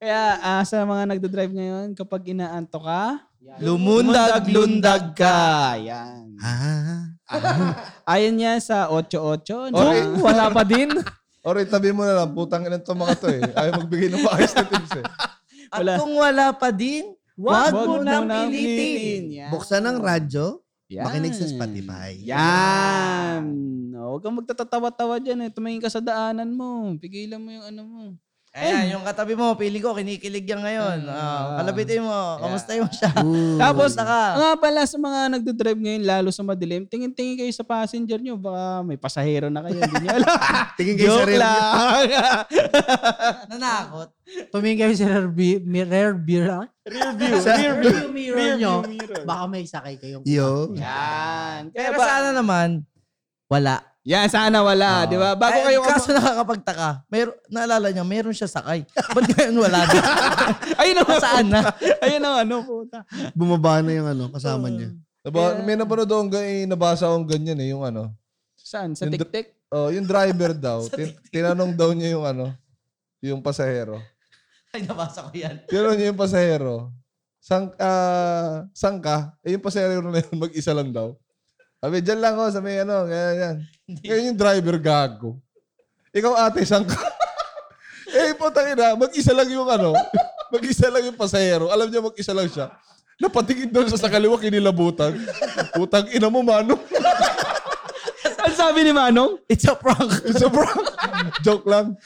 [0.05, 3.25] Kaya ah, sa mga nagdadrive ngayon, kapag inaanto ka,
[3.57, 5.81] Lumundag-lundag ka.
[5.81, 6.37] Yan.
[6.45, 7.17] Ah.
[8.13, 9.73] Ayon yan sa 88.
[9.73, 10.01] Okay.
[10.21, 10.93] Wala pa din.
[11.49, 13.49] Or itabi mo na lang, putang ina to mga to eh.
[13.57, 15.05] Ayaw magbigay ng maayos na tips eh.
[15.73, 15.93] At Wala.
[15.97, 19.41] kung wala pa din, wag, mo nang pilitin.
[19.41, 19.51] Yan.
[19.57, 20.61] Buksan ng radyo,
[20.93, 21.05] Yan.
[21.09, 22.13] makinig sa Spotify.
[22.29, 23.41] Yan.
[23.89, 25.51] No, huwag kang magtatatawa-tawa dyan eh.
[25.53, 26.93] Tumingin ka sa daanan mo.
[27.01, 28.01] Pigilan mo yung ano mo.
[28.55, 31.11] Ayan, yung katabi mo, feeling ko, kinikilig yan ngayon.
[31.11, 33.11] Ah, kalabitin mo, kamusta yung siya?
[33.59, 34.23] Tapos, Kamusta ka?
[34.33, 38.39] nga pala sa mga nagdodrive ngayon, lalo sa madilim, tingin-tingin kayo sa passenger nyo.
[38.39, 39.75] Baka may pasahero na kayo.
[39.77, 40.31] Hindi nyo alam.
[40.79, 41.75] Tingin kayo sa Joke rear lang.
[43.51, 44.09] Nanakot.
[44.49, 46.71] Tumingin kayo sa rear, bi- mi- rear mirror.
[46.85, 47.35] Rear view.
[47.39, 47.91] Sa Rear view.
[47.91, 49.23] view mirror Rear nyo, view mirror.
[49.25, 50.71] baka may sakay kayong Yo.
[50.75, 51.75] Yan.
[51.75, 52.87] Kaya Pero ba, sana naman,
[53.47, 53.83] wala.
[54.05, 55.09] Yan, sana wala.
[55.09, 55.33] Di ba?
[55.33, 55.81] Bago Ay, kayo...
[55.81, 58.85] kaso nakakapagtaka, meron, naalala niya, meron siya sakay.
[59.17, 60.01] Ba't ngayon wala na?
[60.85, 61.61] Ayun ang Saan na?
[62.05, 63.01] Ayun ang ano, puta.
[63.33, 64.93] Bumaba na yung ano, kasama niya.
[65.25, 68.13] Naba, May napanood akong ganyan, nabasa akong ganyan eh, yung ano.
[68.61, 68.93] Saan?
[68.93, 69.57] Sa Yung- tik-tik?
[69.73, 72.53] Oh, yung driver daw, tin- tinanong daw niya yung ano,
[73.25, 74.05] yung pasahero.
[74.69, 75.65] Ay, nabasa ko yan.
[75.65, 76.93] Tinanong niya yung pasahero,
[77.41, 79.33] sang, ah, sang ka?
[79.41, 81.17] Eh, yung pasahero na yun, mag-isa lang daw.
[81.85, 83.57] Sabi, dyan lang ako, sa may ano, ganyan, yan.
[84.01, 85.37] Ngayon yung driver, gago.
[86.17, 86.97] Ikaw ate, sang ka?
[88.25, 89.93] eh, putang ina, mag-isa lang yung ano,
[90.57, 91.69] mag-isa lang yung pasahero.
[91.69, 92.73] Alam niya, mag-isa lang siya.
[93.21, 95.13] Napatingin doon sa sa kaliwa, kinilabutan.
[95.77, 96.81] Putang ina mo, mano.
[98.45, 99.41] Ano sabi ni Manong?
[99.49, 100.21] It's a prank.
[100.29, 100.85] It's a prank.
[101.41, 101.97] Joke lang.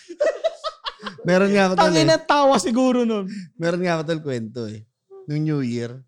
[1.27, 2.11] Meron nga ako tol Tangin eh.
[2.15, 3.27] na tawa siguro nun.
[3.59, 4.87] Meron nga ako tol kwento eh.
[5.27, 5.99] Nung New Year,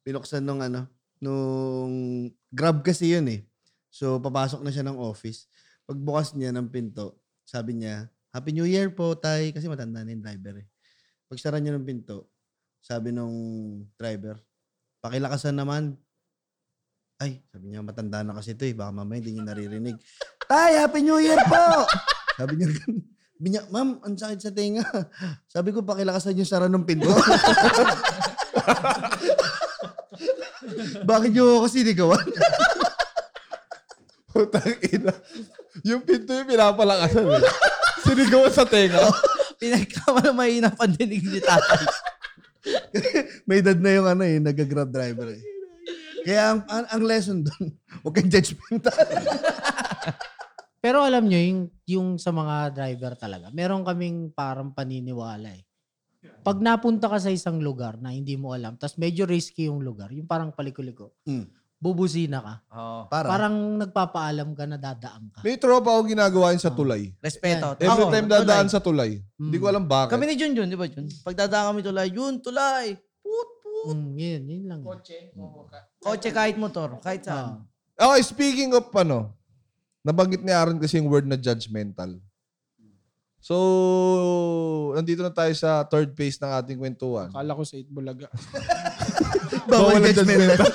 [0.00, 0.88] pinuksan nung ano,
[1.20, 3.40] nung grab kasi yun eh.
[3.88, 5.48] So, papasok na siya ng office.
[5.88, 9.54] Pagbukas niya ng pinto, sabi niya, Happy New Year po, tay.
[9.56, 10.66] Kasi matanda na yung driver eh.
[11.30, 12.28] Pagsara niya ng pinto,
[12.84, 13.32] sabi nung
[13.96, 14.36] driver,
[15.00, 15.96] pakilakasan naman.
[17.16, 18.76] Ay, sabi niya, matanda na kasi ito eh.
[18.76, 19.96] Baka mamaya hindi niya naririnig.
[20.50, 21.88] Tay, Happy New Year po!
[22.36, 22.68] sabi niya,
[23.36, 24.84] sabi niya, ma'am, ang sakit sa tenga.
[25.48, 27.08] Sabi ko, pakilakasan yung sara ng pinto.
[31.02, 32.26] Bakit niyo ako sinigawan?
[34.32, 35.12] Putang ina.
[35.86, 37.42] Yung pinto yung pinapalakasan eh.
[38.04, 39.00] Sinigawan sa tenga.
[39.56, 41.84] Pinagkama na mahina pandinig ni tatay.
[43.48, 45.42] May edad na yung ano eh, nag-grab driver eh.
[46.26, 47.70] Kaya ang, ang, ang lesson doon,
[48.02, 48.98] huwag kang judgmental.
[50.82, 55.62] Pero alam nyo, yung, yung sa mga driver talaga, meron kaming parang paniniwala eh.
[56.46, 60.14] Pag napunta ka sa isang lugar na hindi mo alam, tas medyo risky yung lugar,
[60.14, 61.50] yung parang palikuliko, Mm.
[61.76, 62.54] bubusina ka.
[62.70, 63.00] Oo.
[63.10, 63.26] Para.
[63.26, 65.42] Parang nagpapaalam ka na dadaan ka.
[65.42, 67.10] May tropa ako ginagawa yun sa tulay.
[67.18, 67.74] Respeto.
[67.76, 68.72] Every Ako, time dadaan tulay.
[68.72, 69.10] sa tulay.
[69.34, 70.14] Hindi ko alam bakit.
[70.14, 71.10] Kami ni Jun Jun, di ba Jun?
[71.20, 72.94] Pag dadaan kami tulay, Jun, tulay.
[73.20, 73.92] Put, put.
[73.92, 74.80] Mm, yun, yun lang.
[75.98, 77.66] Kotse kahit motor, kahit saan.
[77.98, 78.14] Ah.
[78.14, 79.34] Okay, speaking of ano,
[80.00, 82.22] nabanggit ni Aaron kasi yung word na judgmental.
[83.46, 83.54] So,
[84.98, 87.30] nandito na tayo sa third phase ng ating kwentuhan.
[87.30, 88.26] Akala ko sa Itbulaga.
[89.70, 90.66] Bawal ang judgmental.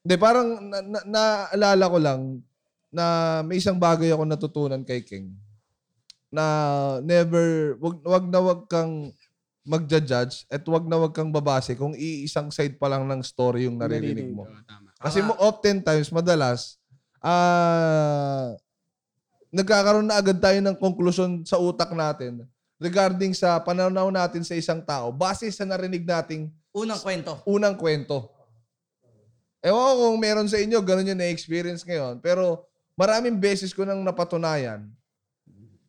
[0.00, 2.20] Hindi, parang na, na, naalala ko lang
[2.88, 3.04] na
[3.44, 5.36] may isang bagay ako natutunan kay King
[6.32, 6.44] na
[7.04, 9.12] never, wag, wag na wag kang
[9.68, 13.76] magja-judge at wag na wag kang babase kung iisang side pa lang ng story yung
[13.76, 14.48] naririnig mo.
[14.64, 14.88] Tama.
[14.96, 16.80] Kasi mo oftentimes, madalas,
[17.20, 18.56] ah
[19.52, 22.48] nagkakaroon na agad tayo ng konklusyon sa utak natin
[22.80, 27.32] regarding sa pananaw natin sa isang tao base sa narinig nating Unang kwento.
[27.44, 28.32] unang kwento.
[29.62, 32.18] Ewan ko kung meron sa inyo, ganun yung na-experience ngayon.
[32.18, 32.66] Pero
[32.98, 34.90] maraming beses ko nang napatunayan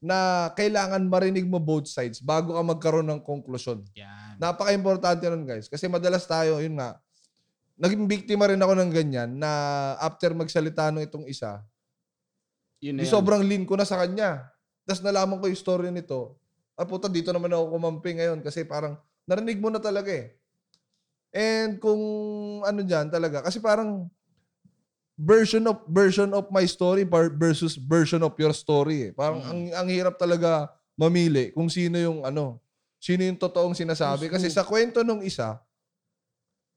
[0.03, 3.81] na kailangan marinig mo both sides bago ka magkaroon ng konklusyon.
[3.95, 4.37] Yan.
[4.37, 5.71] Napaka-importante nun guys.
[5.71, 6.99] Kasi madalas tayo, yun nga,
[7.79, 9.49] naging biktima rin ako ng ganyan na
[9.97, 11.63] after magsalita nung itong isa,
[12.83, 14.51] Yun di sobrang lean ko na sa kanya.
[14.83, 16.35] Tapos nalaman ko yung story nito.
[16.75, 20.35] Ah puta, dito naman ako kumampi ngayon kasi parang narinig mo na talaga eh.
[21.31, 22.03] And kung
[22.67, 24.11] ano dyan talaga, kasi parang
[25.15, 27.07] version of version of my story
[27.39, 29.11] versus version of your story eh.
[29.15, 30.67] Parang ang, ang hirap talaga
[30.99, 32.59] mamili kung sino yung ano,
[32.99, 34.27] sino yung totoong sinasabi.
[34.27, 35.57] Kasi sa kwento nung isa,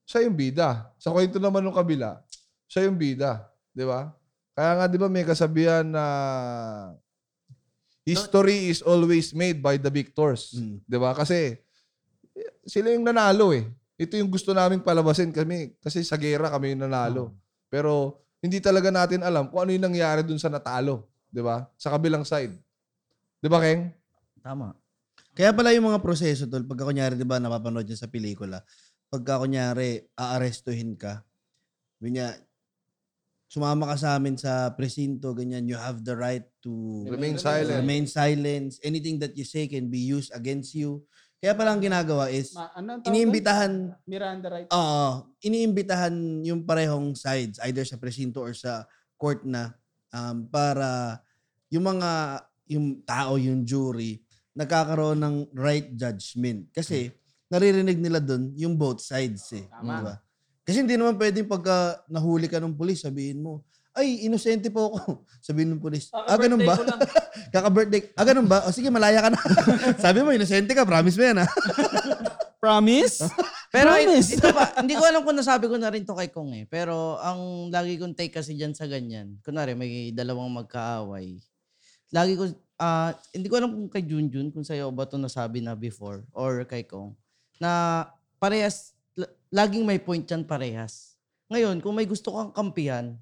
[0.06, 0.86] siya yung bida.
[1.02, 2.22] Sa kwento naman nung kabila,
[2.70, 3.42] siya yung bida.
[3.74, 4.14] Di ba?
[4.56, 6.04] Kaya nga, di ba, may kasabihan na
[8.08, 10.56] history is always made by the victors.
[10.56, 10.80] Mm.
[10.80, 11.12] Di ba?
[11.12, 11.60] Kasi
[12.32, 13.68] eh, sila yung nanalo eh.
[14.00, 15.76] Ito yung gusto naming palabasin kami.
[15.76, 17.36] Kasi sa gera kami yung nanalo.
[17.68, 21.04] Pero hindi talaga natin alam kung ano yung nangyari dun sa natalo.
[21.28, 21.68] Di ba?
[21.76, 22.56] Sa kabilang side.
[23.42, 23.92] Di ba, Keng?
[24.40, 24.72] Tama.
[25.36, 28.64] Kaya pala yung mga proseso, tol, pagka kunyari, di ba, napapanood niya sa pelikula,
[29.12, 31.20] pagka kunyari, aarestuhin ka,
[32.00, 32.32] niya,
[33.46, 37.78] sumama ka sa amin sa presinto, ganyan, you have the right to Remain silent.
[37.82, 38.74] remain silent.
[38.82, 41.06] Anything that you say can be used against you.
[41.36, 43.10] Kaya palang ginagawa is, Ma, ano ang tawag doon?
[43.12, 43.72] iniimbitahan
[44.08, 44.68] Miranda right.
[44.72, 48.82] Oo, iniimbitahan yung parehong sides, either sa presinto or sa
[49.14, 49.70] court na
[50.10, 51.20] um, para
[51.70, 52.10] yung mga
[52.66, 54.18] yung tao, yung jury,
[54.58, 56.66] nagkakaroon ng right judgment.
[56.74, 57.14] Kasi
[57.46, 59.70] naririnig nila doon yung both sides eh.
[59.70, 60.02] Tama.
[60.02, 60.14] Diba?
[60.66, 63.62] Kasi hindi naman pwedeng pagka nahuli ka ng pulis, sabihin mo,
[63.96, 65.24] ay, inosente po ako.
[65.46, 66.76] Sabihin ng pulis, ah, ganun ba?
[67.54, 68.12] Kaka-birthday.
[68.12, 68.60] Ah, ganun ba?
[68.68, 69.40] O sige, malaya ka na.
[70.04, 70.84] Sabi mo, inosente ka.
[70.84, 71.48] Promise mo yan, ha?
[72.60, 73.24] Promise?
[73.72, 74.28] Pero Promise.
[74.36, 76.64] ito pa, hindi ko alam kung nasabi ko na rin to kay Kong eh.
[76.68, 81.38] Pero ang lagi kong take kasi dyan sa ganyan, kunwari may dalawang magkaaway.
[82.10, 82.50] Lagi ko,
[82.82, 86.66] ah, hindi ko alam kung kay Junjun, kung sa'yo ba to nasabi na before, or
[86.66, 87.16] kay Kong,
[87.56, 88.04] na
[88.36, 88.95] parehas,
[89.50, 91.16] laging may point yan parehas.
[91.48, 93.14] Ngayon, kung may gusto kang kampihan,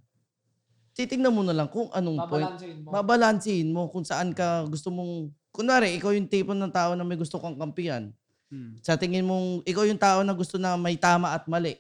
[0.97, 2.51] titingnan mo na lang kung anong point.
[2.81, 2.89] Mo.
[2.91, 7.19] Babalansin mo kung saan ka gusto mong, kunwari, ikaw yung tipo ng tao na may
[7.19, 8.11] gusto kang kampihan.
[8.49, 8.79] Hmm.
[8.81, 11.77] Sa tingin mong, ikaw yung tao na gusto na may tama at mali.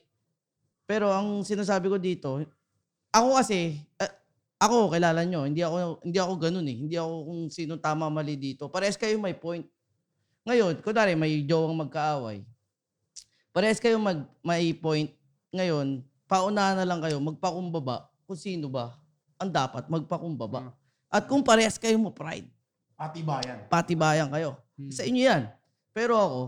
[0.84, 2.44] Pero ang sinasabi ko dito,
[3.08, 4.12] ako kasi, eh,
[4.60, 6.76] ako, kilala nyo, hindi ako, hindi ako ganun eh.
[6.76, 8.68] Hindi ako kung sino tama mali dito.
[8.68, 9.64] Parehas kayo may point.
[10.44, 12.44] Ngayon, kunwari may jowang magkaaway.
[13.54, 15.14] Parehas kayo mag, may point.
[15.54, 18.98] Ngayon, paunahan na lang kayo, magpakumbaba kung sino ba
[19.38, 20.74] ang dapat magpakumbaba.
[21.06, 22.50] At kung parehas kayo mo pride,
[22.98, 23.70] Patibayan.
[23.70, 24.58] patibayan kayo.
[24.90, 25.42] Sa inyo yan.
[25.94, 26.40] Pero ako,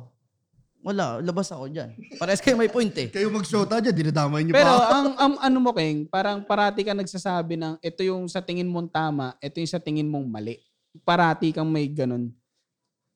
[0.82, 1.94] wala, labas ako dyan.
[2.18, 3.06] Parehas kayo may point eh.
[3.14, 4.90] Kayo mag-shota dyan, dinadamay niyo Pero pa.
[4.90, 8.90] ang, ang ano mo, Keng, parang parati ka nagsasabi ng ito yung sa tingin mong
[8.90, 10.58] tama, ito yung sa tingin mong mali.
[11.06, 12.34] Parati kang may ganun.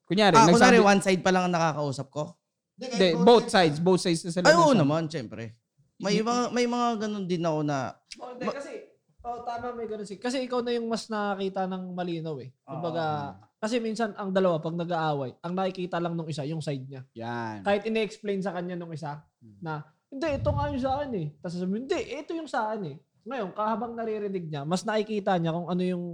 [0.07, 2.39] Kunyari, Ah, kunwari nagsabi, one side pa lang ang nakakausap ko.
[2.81, 4.49] Hindi, both sides, both sides na sila.
[4.49, 5.61] Ay, oo naman, syempre.
[6.01, 8.73] May mga, may mga ganun din ako na, Oh, hindi, kasi,
[9.21, 10.17] oh, tama may ganun si.
[10.17, 12.49] Kasi ikaw na yung mas nakakita ng malinaw eh.
[12.65, 17.05] Kumbaga, kasi minsan ang dalawa pag nag-aaway, ang nakikita lang nung isa, yung side niya.
[17.13, 17.61] Yan.
[17.61, 19.21] Kahit ini-explain sa kanya nung isa
[19.61, 21.27] na, hindi, ito nga yung sa akin eh.
[21.37, 22.97] Tapos sasabihin, hindi, ito yung sa akin eh.
[23.29, 26.05] Ngayon, kahabang naririnig niya, mas nakikita niya kung ano yung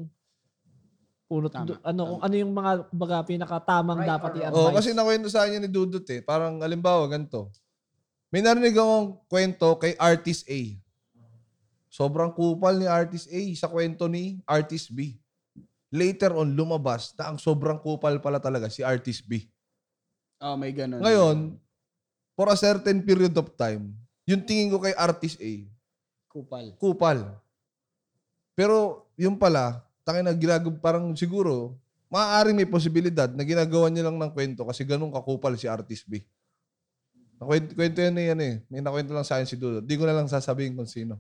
[1.27, 4.63] punot, Tama, do- ano, kung ano yung mga, kumbaga, pinakatamang dapat i-advise.
[4.63, 6.23] Oh, kasi nakwento sa akin ni Dudut eh.
[6.23, 7.51] Parang, alimbawa, ganito.
[8.31, 10.61] May narinig akong kwento kay Artist A.
[11.91, 15.17] Sobrang kupal ni Artist A sa kwento ni Artist B.
[15.89, 19.47] Later on, lumabas na ang sobrang kupal pala talaga si Artist B.
[20.43, 21.01] Oh, may ganun.
[21.01, 21.57] Ngayon,
[22.37, 23.97] for a certain period of time,
[24.29, 25.53] yung tingin ko kay Artist A,
[26.29, 26.75] kupal.
[26.77, 27.19] kupal.
[28.53, 31.75] Pero yung pala, tangin na ginagawa, parang siguro,
[32.07, 36.23] maaaring may posibilidad na ginagawa niya lang ng kwento kasi ganun kakupal si Artist B.
[37.43, 38.55] Nakwento, kwento yan eh, yan eh.
[38.71, 39.83] May nakwento lang sa akin si Dudo.
[39.83, 41.19] Di ko na lang sasabihin kung sino.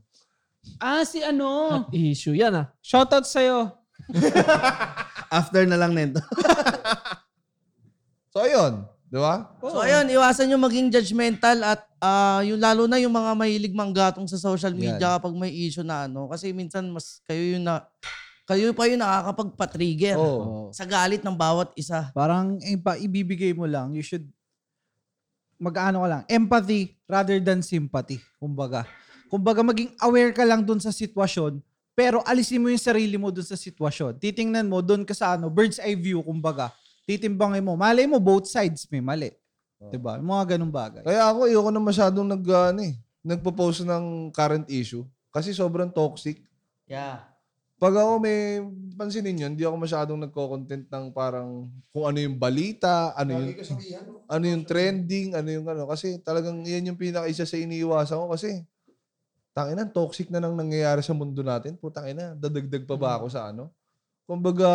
[0.79, 1.83] Ah, si ano?
[1.85, 2.67] Hot issue yan ah.
[2.81, 3.75] Shoutout sa'yo.
[5.43, 6.23] After na lang nito.
[8.37, 8.85] So, ayun.
[9.07, 9.49] Di ba?
[9.65, 14.27] So ayun, iwasan nyo maging judgmental at ah, yung lalo na yung mga mahilig manggatong
[14.27, 16.27] sa social media kapag may issue na ano.
[16.27, 17.87] Kasi minsan mas kayo yung na,
[18.47, 20.71] kayo pa yung nakakapagpa-trigger Oo.
[20.71, 22.15] sa galit ng bawat isa.
[22.15, 24.23] Parang ipa, ibibigay mo lang, you should
[25.59, 28.23] mag-ano ka lang, empathy rather than sympathy.
[28.39, 28.87] Kumbaga.
[29.27, 31.59] Kumbaga maging aware ka lang dun sa sitwasyon,
[31.97, 34.23] pero alisin mo yung sarili mo dun sa sitwasyon.
[34.23, 36.71] Titingnan mo dun ka sa ano, bird's eye view, kumbaga.
[37.03, 37.75] Titimbangin mo.
[37.75, 39.35] Malay mo, both sides may mali.
[39.91, 40.17] Diba?
[40.23, 41.03] Mga ganung bagay.
[41.03, 42.95] Kaya ako, ayoko na masyadong nag, ano eh,
[43.27, 45.03] nagpo-post ng current issue.
[45.35, 46.41] Kasi sobrang toxic.
[46.87, 47.36] Yeah.
[47.77, 48.65] Pag ako may
[48.97, 53.53] pansinin yun, hindi ako masyadong nagko-content ng parang kung ano yung balita, ano yung,
[54.25, 55.85] ano yung trending, ano yung ano.
[55.85, 58.65] Kasi talagang yan yung pinaka-isa sa iniiwasan ko kasi
[59.53, 61.77] tangina, toxic na nang nangyayari sa mundo natin.
[61.77, 63.69] Putang ina, dadagdag pa ba ako sa ano?
[64.25, 64.69] Kumbaga,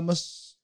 [0.00, 0.56] mas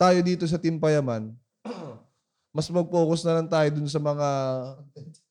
[0.00, 1.36] tayo dito sa Team Payaman,
[2.56, 4.28] mas mag-focus na lang tayo dun sa mga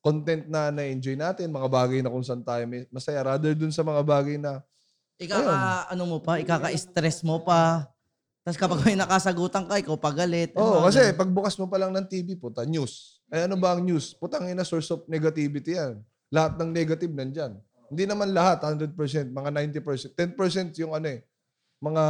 [0.06, 2.62] content na na-enjoy natin, mga bagay na kung saan tayo
[2.94, 4.62] masaya, rather dun sa mga bagay na
[5.20, 7.92] Ikaka, ano mo pa, ikaka-stress mo pa.
[8.40, 10.56] Tapos kapag may nakasagutan ka, ikaw pagalit.
[10.56, 13.20] Oo, Ano, kasi pagbukas mo pa lang ng TV, puta, news.
[13.28, 14.16] Eh ano ba ang news?
[14.16, 16.00] Putang ina, source of negativity yan.
[16.32, 17.60] Lahat ng negative nandyan.
[17.92, 18.96] Hindi naman lahat, 100%,
[19.30, 20.16] mga 90%.
[20.16, 21.20] 10% yung ano eh,
[21.84, 22.04] mga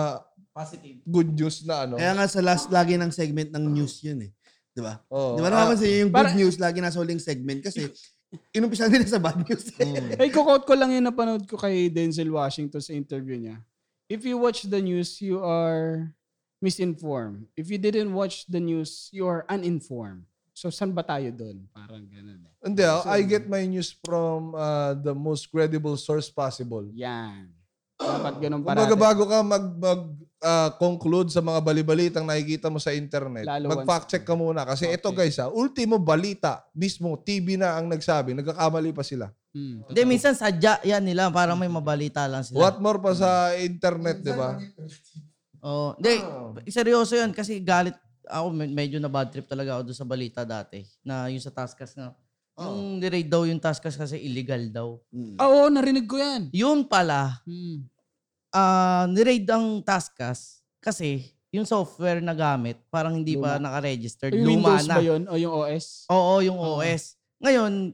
[0.53, 0.97] Positive.
[1.03, 1.95] good news na ano.
[1.97, 4.31] Kaya nga sa last lagi ng segment ng news yun eh.
[4.69, 5.01] Di ba?
[5.09, 5.33] Oo.
[5.33, 7.89] Di ba naman yung para- good news lagi nasa huling segment kasi
[8.53, 9.73] inumpisa nila sa bad news.
[9.73, 10.17] mm.
[10.21, 13.57] Ay, kukot ko lang yung napanood ko kay Denzel Washington sa interview niya.
[14.09, 16.09] If you watch the news, you are
[16.61, 17.45] misinformed.
[17.53, 20.25] If you didn't watch the news, you are uninformed.
[20.53, 21.69] So, saan ba tayo doon?
[21.71, 22.51] Parang ganun eh.
[22.59, 26.83] Hindi, ah, I get my news from uh, the most credible source possible.
[26.91, 27.47] Yan.
[27.95, 28.99] Dapat ganun Kumbaga parati.
[28.99, 30.01] bago ka mag, mag
[30.41, 34.63] ah, conclude sa mga balibalitang nakikita mo sa internet, Lalo mag-fact check ka muna.
[34.63, 39.27] Kasi ito guys, ha, ultimo balita, mismo TV na ang nagsabi, nagkakamali pa sila.
[39.49, 42.61] Hmm, Hindi, minsan sadya yan nila para may mabalita lang sila.
[42.61, 44.55] What more pa sa internet, di ba?
[45.59, 46.23] Oh, hindi,
[46.69, 50.41] seryoso 'yan kasi galit ako med- medyo na bad trip talaga ako doon sa balita
[50.45, 52.13] dati na yung sa Taskas na
[52.55, 54.89] yung ni-raid daw yung Taskas kasi illegal daw.
[55.35, 56.47] Ah, Oo, narinig ko yan.
[56.53, 57.83] Yun pala, Hmm.
[58.49, 64.33] Ah ni-raid ang Taskas kasi yung software na gamit parang hindi pa naka-registered.
[64.33, 64.95] Yung Luma Windows na.
[64.95, 65.21] ba yun?
[65.25, 65.85] O yung OS?
[66.07, 66.77] Oo, yung Oo.
[66.77, 67.17] OS.
[67.41, 67.93] Ngayon,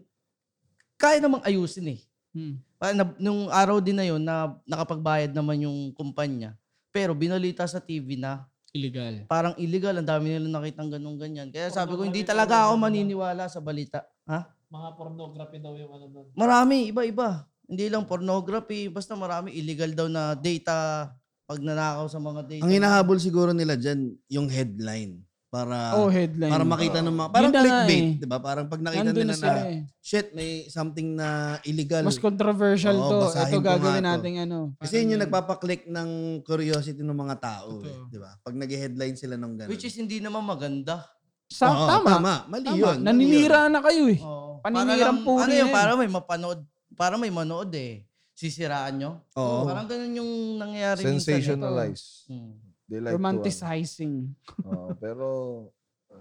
[0.95, 1.99] kaya namang ayusin eh.
[2.35, 2.59] Hmm.
[2.75, 6.59] Pa- na- nung araw din na yun na nakapagbayad naman yung kumpanya.
[6.91, 9.23] Pero binalita sa TV na Illegal.
[9.25, 9.95] parang illegal.
[9.95, 11.47] Ang dami nila nakitang ganun ganyan.
[11.47, 14.03] Kaya sabi ko, hindi talaga ako maniniwala sa balita.
[14.27, 14.51] Ha?
[14.67, 16.27] Mga pornography daw yung ano nun.
[16.35, 17.47] Marami, iba-iba.
[17.65, 21.09] Hindi lang pornography, basta marami illegal daw na data
[21.45, 22.61] pag nanakaw sa mga data.
[22.65, 25.21] Ang hinahabol siguro nila dyan, yung headline.
[25.45, 26.51] Para oh, headline.
[26.51, 28.19] para makita ng mga, parang Yun na nga clickbait, eh.
[28.19, 28.37] di ba?
[28.43, 29.79] Parang pag nakita Nandun nila na sila na, eh.
[30.03, 31.27] shit, may something na
[31.63, 32.03] illegal.
[32.03, 33.17] Mas controversial Oo, to.
[33.31, 34.09] basahin Ito ko nga gagawin to.
[34.09, 34.57] natin ano.
[34.75, 36.09] Kasi yun yung nagpapaklik ng
[36.43, 38.35] curiosity ng mga tao, eh, di ba?
[38.43, 39.71] Pag nag-headline sila ng gano'n.
[39.71, 41.07] Which is hindi naman maganda.
[41.47, 42.09] Sa, Oo, tama.
[42.19, 42.33] tama.
[42.51, 42.75] Mali Tama.
[42.75, 42.97] yun.
[42.99, 44.19] mali Naninira na kayo eh.
[44.19, 44.59] Oo.
[44.59, 45.75] Paninirang puri Ano yun, yan.
[45.77, 46.59] para may mapanood.
[46.95, 48.03] Para may manood eh.
[48.33, 49.11] Sisiraan nyo.
[49.35, 49.63] Oo.
[49.63, 51.15] Parang ganun yung nangyayari minsan.
[51.15, 51.39] eh.
[51.39, 52.03] Sensationalize.
[52.27, 52.55] Hmm.
[52.85, 54.53] They like Romanticizing to.
[54.61, 54.69] ano.
[54.69, 55.27] Oo, pero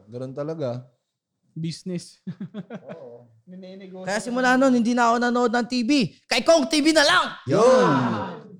[0.06, 0.86] ganun talaga.
[1.54, 2.18] business.
[2.90, 3.30] Oo.
[4.02, 6.10] Kaya simula nun, hindi na ako nanood ng TV.
[6.26, 7.26] Kay Kong TV na lang!
[7.46, 7.86] Yun!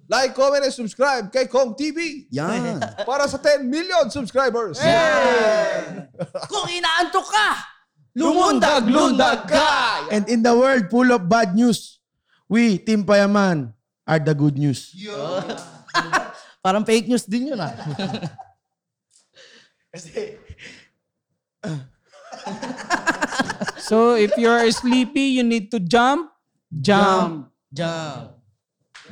[0.07, 2.79] Like, comment, and subscribe kay Kong TV Yan.
[3.09, 4.79] para sa 10 million subscribers.
[6.53, 7.49] Kung inaantok ka,
[8.15, 10.07] lumundag, lundag ka!
[10.13, 11.99] And in the world full of bad news,
[12.55, 13.75] we, Team Payaman,
[14.07, 14.95] are the good news.
[16.65, 17.75] Parang fake news din yun ah.
[23.85, 26.33] So, if you're sleepy, you need to jump.
[26.73, 27.53] Jump.
[27.69, 28.41] Jump.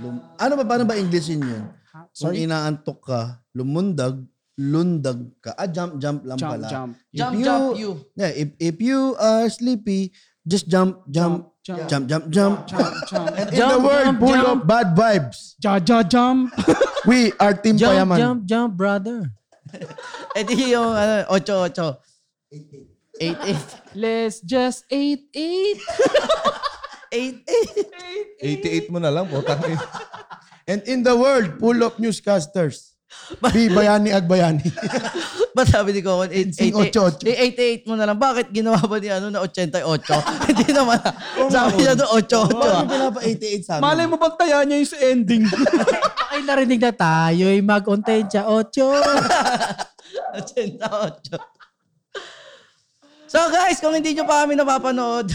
[0.00, 1.68] Lum- ano ba, paano ba Englishin yun?
[2.16, 3.20] Kung inaantok ka,
[3.52, 4.16] lumundag,
[4.56, 5.52] lundag ka.
[5.60, 6.68] Ah, jump, jump lang Jump, pala.
[6.72, 6.96] jump.
[7.12, 7.90] If Jump, you- jump, you.
[8.16, 10.16] Yeah, if, if you are sleepy,
[10.46, 12.66] just jump, jump, Jump, jump, jump, jump.
[12.66, 13.38] Jump, jump.
[13.54, 16.50] In the world full of bad vibes, Ja, ja, jump.
[17.06, 18.18] we are Team Jump, Payaman.
[18.18, 19.30] jump, jump, brother.
[20.34, 22.02] Eh di yung ano, 8-8.
[23.14, 23.94] 8-8.
[23.94, 25.78] Let's just eat, eat.
[27.14, 28.90] 8-8.
[28.90, 29.86] 88 mo na lang, putang ina.
[30.66, 32.91] And in the world full of newscasters,
[33.52, 34.68] be Bayani Agbayani.
[35.52, 36.52] Ba't sabi ni Coco, 8-8?
[36.52, 37.28] Sing 88.
[37.28, 37.36] Eh,
[37.84, 38.18] 88 mo na lang.
[38.18, 39.84] Bakit ginawa ba ni ano na 88?
[40.48, 41.00] Hindi naman.
[41.52, 42.56] Sabi niya doon 88.
[42.56, 42.80] Bakit ah.
[42.80, 43.84] mo pinapa-88 sa amin?
[43.84, 45.44] Malay mo bang taya niya yung sa ending?
[46.32, 48.72] Ay, narinig na tayo'y mag-ontensya 8.
[50.40, 51.61] 88.
[53.32, 55.32] So guys, kung hindi nyo pa kami napapanood,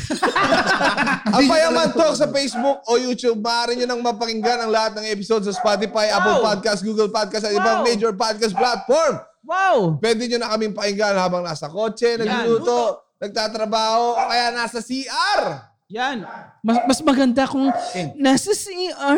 [1.33, 5.49] Ang Payaman Talk sa Facebook o YouTube, maaari nyo nang mapakinggan ang lahat ng episodes
[5.49, 9.17] sa Spotify, Apple Podcast, Google Podcast, at ibang major podcast platform.
[9.41, 9.97] wow!
[9.97, 15.41] Pwede nyo na kaming pakinggan habang nasa kotse, nagluluto, nagtatrabaho, o kaya nasa CR.
[15.89, 16.21] Yan.
[16.61, 17.73] Mas, mas maganda kung
[18.13, 19.17] nasa CR.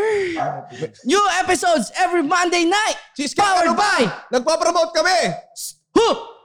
[1.03, 2.95] new episodes every Monday night.
[3.11, 3.91] Cheesecake, Powered ano ba?
[3.99, 4.01] by
[4.39, 5.35] Nagpapromote kami.
[5.99, 6.38] Who?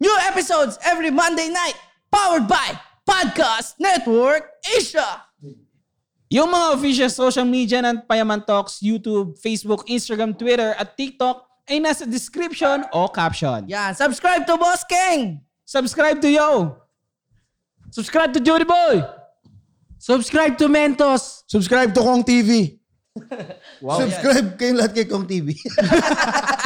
[0.00, 1.76] New episodes every Monday night.
[2.08, 2.72] Powered by
[3.04, 5.28] Podcast Network Asia.
[6.32, 11.84] Yung mga official social media ng Payaman Talks, YouTube, Facebook, Instagram, Twitter, at TikTok ay
[11.84, 13.68] nasa description o caption.
[13.68, 13.92] Yan.
[13.92, 15.44] Subscribe to Boss King.
[15.68, 16.80] Subscribe to Yo!
[17.92, 19.04] Subscribe to Judy Boy!
[20.00, 21.44] Subscribe to Mentos.
[21.44, 22.80] Subscribe to Kong TV.
[24.00, 25.52] Subscribe kayong lahat kay Kong TV.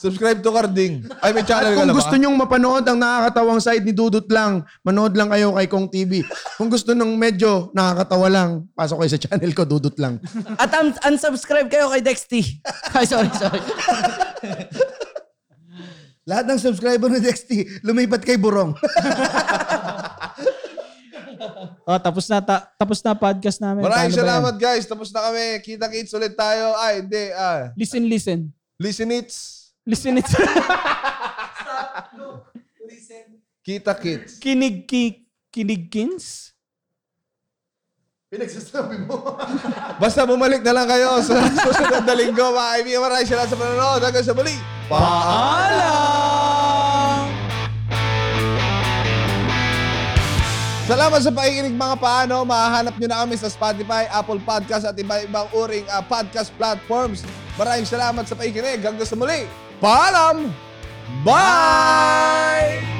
[0.00, 1.04] Subscribe to Carding.
[1.20, 1.98] Ay, may channel At ka kung na ba?
[2.00, 6.24] gusto nyong mapanood ang nakakatawang side ni Dudut lang, manood lang kayo kay Kong TV.
[6.56, 10.16] Kung gusto nung medyo nakakatawa lang, pasok kayo sa channel ko, Dudut lang.
[10.56, 12.40] At un- unsubscribe kayo kay Dexty.
[12.96, 13.60] Ay, sorry, sorry.
[16.22, 18.72] lahat ng subscriber ni Dexty, lumipat kay Burong.
[21.82, 23.82] Oh, tapos na ta- tapos na podcast namin.
[23.82, 24.20] Maraming Paano ba yan?
[24.22, 24.84] salamat guys.
[24.86, 25.58] Tapos na kami.
[25.58, 26.76] Kita-kits ulit tayo.
[26.78, 27.24] Ay, hindi.
[27.32, 28.38] Ah, Listen, listen.
[28.78, 29.59] listen it's.
[29.86, 30.28] Listen it.
[33.60, 34.40] Kita-kits.
[34.40, 36.56] kinig ki kinigkins?
[38.30, 39.36] Pinagsasabi mo.
[40.02, 42.54] Basta bumalik na lang kayo sa susunod na linggo.
[42.54, 44.00] Mga kaibigan, maraming salamat sa panonood.
[44.06, 44.54] Hanggang sa muli.
[44.86, 46.30] Paalam!
[50.86, 52.46] Salamat sa pakikinig mga paano.
[52.46, 57.26] Mahahanap nyo na kami sa Spotify, Apple Podcast at iba-ibang uring ah, podcast platforms.
[57.58, 58.78] Maraming salamat sa pakikinig.
[58.78, 59.69] Hanggang sa muli.
[59.80, 60.52] Paalam!
[61.24, 62.99] Bye!